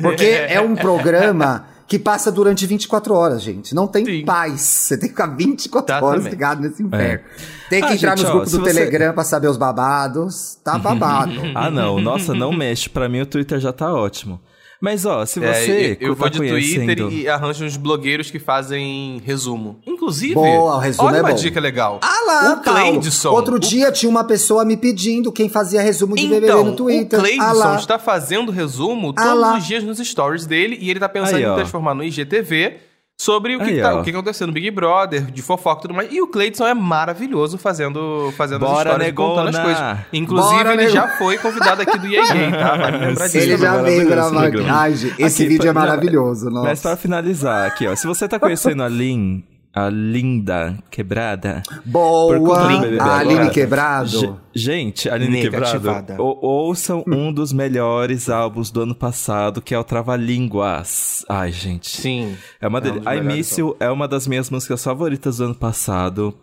[0.00, 3.74] Porque é um programa que passa durante 24 horas, gente.
[3.74, 4.24] Não tem Sim.
[4.24, 4.62] paz.
[4.62, 6.30] Você tem que ficar 24 horas Exatamente.
[6.30, 7.24] ligado nesse inferno.
[7.68, 10.54] Tem que Ah, entrar gente, nos ó, grupos do você- Telegram pra saber os babados.
[10.64, 11.32] Tá babado.
[11.54, 12.00] Ah, não.
[12.00, 12.88] Nossa, não mexe.
[12.88, 14.40] Pra mim o Twitter já tá ótimo.
[14.84, 17.08] Mas, ó, se É, você eu, eu tá vou de conhecendo...
[17.08, 19.78] Twitter e arranjo uns blogueiros que fazem resumo.
[19.86, 21.36] Inclusive, Boa, o resumo olha é uma bom.
[21.36, 22.00] dica legal.
[22.02, 22.80] Ah lá, o Paulo.
[23.00, 23.30] Cleidson.
[23.30, 26.74] Outro o- dia tinha uma pessoa me pedindo quem fazia resumo de BBB Então, no
[26.74, 27.16] Twitter.
[27.16, 29.56] o Cleidson ah está fazendo resumo Ah todos lá.
[29.58, 31.54] os dias nos stories dele e ele tá pensando Aí, em ó.
[31.54, 32.74] transformar no IGTV
[33.22, 35.82] sobre o que, Aí, que tá, o que aconteceu no Big Brother, de fofoca e
[35.82, 36.12] tudo mais.
[36.12, 39.96] E o Cleidson é maravilhoso fazendo, fazendo as Bora, histórias, e contando as coisas.
[40.12, 42.76] Inclusive, Bora, ele nego- já foi convidado aqui do EA Gay, tá?
[42.76, 43.38] Vale lembrar disso.
[43.38, 44.66] Ele já maravilhoso veio gravar aqui.
[44.68, 46.68] Ai, esse Aqui, vídeo é maravilhoso, nossa.
[46.68, 47.94] Mas pra finalizar aqui, ó.
[47.94, 49.44] Se você tá conhecendo a Lin,
[49.74, 51.62] a linda quebrada...
[51.84, 52.56] Boa,
[53.00, 53.18] a.
[53.18, 54.08] Aline Quebrado.
[54.10, 56.16] Ge- Gente, Aline Quebrado, Negativada.
[56.22, 61.24] ou- ouçam um dos melhores álbuns do ano passado, que é o Trava-Línguas.
[61.28, 61.88] Ai, gente.
[61.96, 62.36] Sim.
[62.60, 62.98] É uma É um dele.
[63.00, 66.34] dos I melhores Miss You é uma das minhas músicas favoritas do ano passado.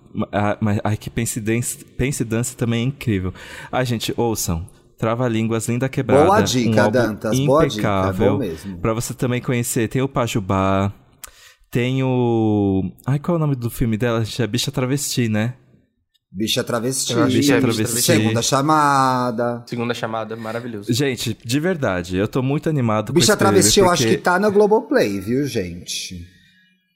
[0.83, 3.33] Ai, que Pense Dance, Pense Dance também é incrível.
[3.71, 4.65] Ai, gente, ouçam.
[4.97, 6.25] Trava-Línguas, Linda Quebrada.
[6.25, 8.31] Boa dica, um álbum Dantas, boa dica, impecável.
[8.33, 8.77] bom mesmo.
[8.79, 10.91] Pra você também conhecer, tem o Pajubá.
[11.71, 12.81] Tem o.
[13.05, 14.23] Ai, qual é o nome do filme dela?
[14.39, 15.53] É Bicha Travesti, né?
[16.31, 17.13] Bicha travesti.
[17.13, 18.01] Acho que Bicha é Travesti.
[18.03, 19.63] Segunda chamada.
[19.67, 20.93] Segunda chamada, maravilhoso.
[20.93, 24.21] Gente, de verdade, eu tô muito animado com Bicha trailer, travesti eu acho porque- que
[24.21, 26.27] tá na Globoplay, viu, gente?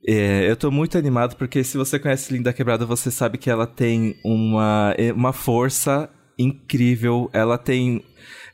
[0.08, 3.66] É, eu tô muito animado porque se você conhece Linda Quebrada, você sabe que ela
[3.66, 7.30] tem uma, é, uma força incrível.
[7.34, 8.04] Ela tem.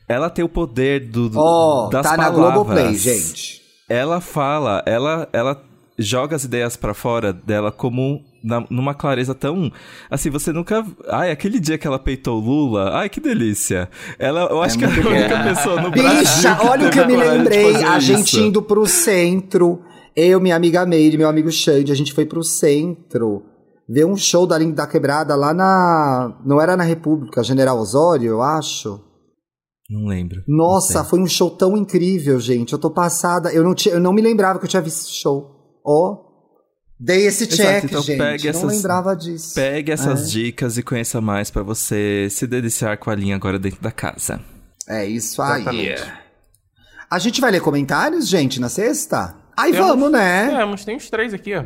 [0.08, 2.52] Ela tem o poder do, Ó, das tá na palavras.
[2.54, 3.60] Globoplay, gente.
[3.88, 5.62] Ela fala, ela, ela
[5.98, 9.70] joga as ideias pra fora dela como na- numa clareza tão.
[10.10, 10.84] Assim, você nunca.
[11.08, 12.90] Ai, aquele dia que ela peitou o Lula.
[12.94, 13.88] Ai, que delícia.
[14.18, 16.20] Ela, eu acho que é a única pessoa no Brasil.
[16.20, 17.76] Bicha, que olha o que eu me lembrei.
[17.84, 18.40] A gente isso.
[18.40, 19.82] indo pro centro.
[20.16, 23.42] Eu, minha amiga Meire, meu amigo Xande, a gente foi pro centro
[23.88, 26.36] ver um show da Linda Quebrada lá na.
[26.44, 29.00] Não era na República, General Osório, eu acho.
[29.88, 30.42] Não lembro.
[30.46, 32.72] Nossa, Não foi um show tão incrível, gente.
[32.72, 33.52] Eu tô passada.
[33.52, 35.59] Eu não, tinha, eu não me lembrava que eu tinha visto esse show.
[35.84, 36.28] Ó.
[37.02, 38.18] Dei esse Exato, check, então gente.
[38.18, 39.54] pegue não essas- lembrava disso.
[39.54, 40.26] Pegue essas É.
[40.26, 44.38] dicas e conheça mais pra você se deliciar com a linha agora dentro da casa.
[44.86, 45.62] É isso aí.
[45.62, 46.12] Exatamente.
[47.10, 49.34] A gente vai ler comentários, gente, na sexta?
[49.56, 50.52] Aí Temos- vamos, né?
[50.60, 51.64] É, mas tem uns três aqui, ó.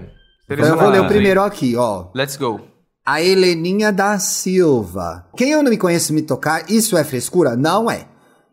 [0.49, 2.07] Então eu vou ler o primeiro aqui, ó.
[2.15, 2.61] Let's go.
[3.05, 5.27] A Heleninha da Silva.
[5.37, 7.57] Quem eu não me conheço me tocar, isso é frescura?
[7.57, 8.07] Não é.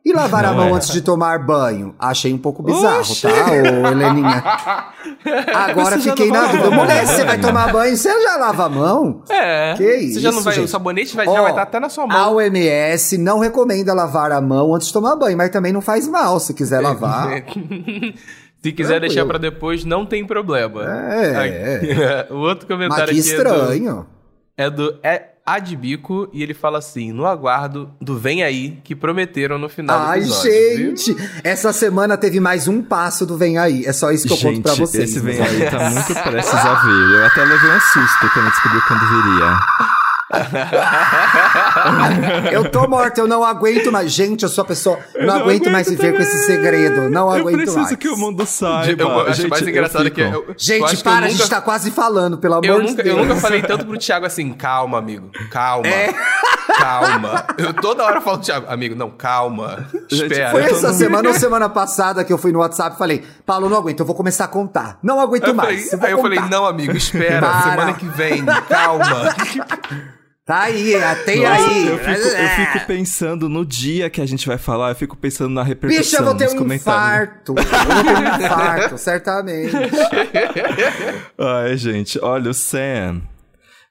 [0.03, 0.71] E lavar a Não mão é.
[0.73, 1.93] antes de tomar banho?
[1.99, 3.21] Achei um pouco bizarro, Oxi.
[3.21, 4.43] tá, ô Heleninha?
[5.53, 6.67] Agora fiquei na dúvida.
[6.67, 9.23] a Mulher, você vai tomar banho, você já lava a mão?
[9.29, 9.75] É.
[9.77, 10.53] Que Você já não isso, vai.
[10.55, 10.65] gente.
[10.65, 12.35] O sabonete vai, Ó, já vai estar até na sua A mão.
[12.37, 16.39] OMS não recomenda lavar a mão antes de tomar banho, mas também não faz mal
[16.39, 17.29] se quiser lavar.
[18.63, 19.13] Se quiser Tranquilo.
[19.15, 20.83] deixar pra depois, não tem problema.
[20.83, 21.35] É.
[21.79, 24.05] Aqui- o outro Mas comentário que aqui estranho.
[24.55, 28.95] é do, é do Adbico e ele fala assim: no aguardo do Vem Aí que
[28.95, 30.51] prometeram no final do Ai, episódio.
[30.51, 30.97] viu?
[30.97, 33.85] gente, essa semana teve mais um passo do Vem Aí.
[33.85, 35.09] É só isso que eu conto pra vocês.
[35.09, 37.15] esse vem meus aí tá muito prestes a vir.
[37.15, 39.59] Eu até levei um susto quando descobri quando viria.
[42.51, 44.11] Eu tô morta, eu não aguento mais.
[44.11, 44.99] Gente, eu sou a pessoa.
[45.15, 47.09] Não, não aguento, mais aguento viver com esse segredo.
[47.09, 47.95] Não eu aguento preciso mais.
[47.95, 49.03] que o mundo saiba.
[49.03, 50.21] Eu acho Gente, mais eu engraçado fico- que.
[50.21, 52.87] Eu, eu Gente, para, eu a nunca, gente tá quase falando, pelo amor eu de
[52.89, 53.17] nunca, Deus.
[53.17, 55.29] eu nunca falei tanto pro Thiago assim, calma, amigo.
[55.49, 55.87] Calma.
[56.77, 57.45] Calma.
[57.57, 59.87] Eu toda hora falo, Thiago, amigo, não, calma.
[60.09, 60.51] Gente, Espera.
[60.51, 63.23] Foi Eu essa no- semana ou semana passada que eu fui no WhatsApp e falei,
[63.45, 64.97] Paulo, não aguento, eu vou começar a contar.
[65.03, 65.89] Não aguento Eu mais.
[65.89, 67.39] falei, aí eu falei, não, amigo, espera.
[67.47, 67.61] Para.
[67.71, 69.35] Semana que vem, calma.
[70.51, 71.87] Tá aí, tem Nossa, aí.
[71.87, 75.53] Eu fico, eu fico pensando no dia que a gente vai falar, eu fico pensando
[75.53, 77.55] na repercussão Bicho, eu vou ter um infarto.
[77.57, 79.71] Eu vou ter um infarto, certamente.
[81.39, 83.21] Ai, gente, olha, o Sam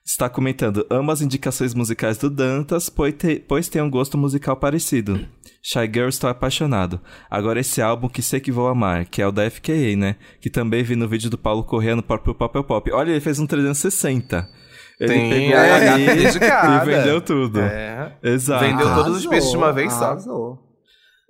[0.05, 4.55] está comentando: amo as indicações musicais do Dantas, pois, te- pois tem um gosto musical
[4.55, 5.19] parecido.
[5.63, 7.01] Shy Girl estou apaixonado.
[7.27, 10.15] Agora esse álbum que sei que vou amar, que é o da FKA, né?
[10.39, 12.91] Que também vi no vídeo do Paulo Corrêa no próprio Papel Pop.
[12.91, 14.60] Olha, ele fez um 360.
[15.01, 16.83] Ele Tem pegou a gata dedicada.
[16.83, 17.59] e vendeu tudo.
[17.59, 18.13] É.
[18.21, 18.63] Exato.
[18.63, 20.05] Vendeu todos os peixes de uma vez só.
[20.05, 20.59] arrasou.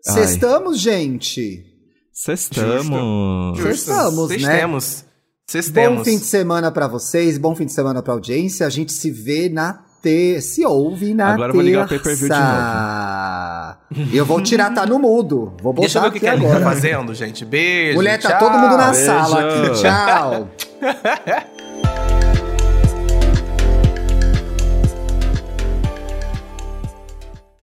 [0.08, 0.14] Ai.
[0.14, 1.64] Sextamos, gente.
[2.12, 3.58] Sextamos.
[3.58, 3.74] Justo.
[3.86, 4.38] Sextamos, né?
[4.38, 5.06] Sextemos.
[5.06, 5.12] Bom
[5.48, 6.08] Sextemos.
[6.08, 8.66] fim de semana pra vocês, bom fim de semana pra audiência.
[8.68, 12.30] A gente se vê na terça, se ouve na Agora eu vou ligar o pay-per-view
[12.30, 15.54] de Eu vou tirar, tá no mudo.
[15.62, 16.60] Vou botar Deixa eu ver o que, a agora.
[16.60, 17.46] tá fazendo, gente.
[17.46, 17.96] Beijo.
[17.98, 18.40] Mulher, tá tchau.
[18.40, 19.06] todo mundo na Beijo.
[19.06, 19.82] sala aqui.
[19.82, 20.50] Tchau.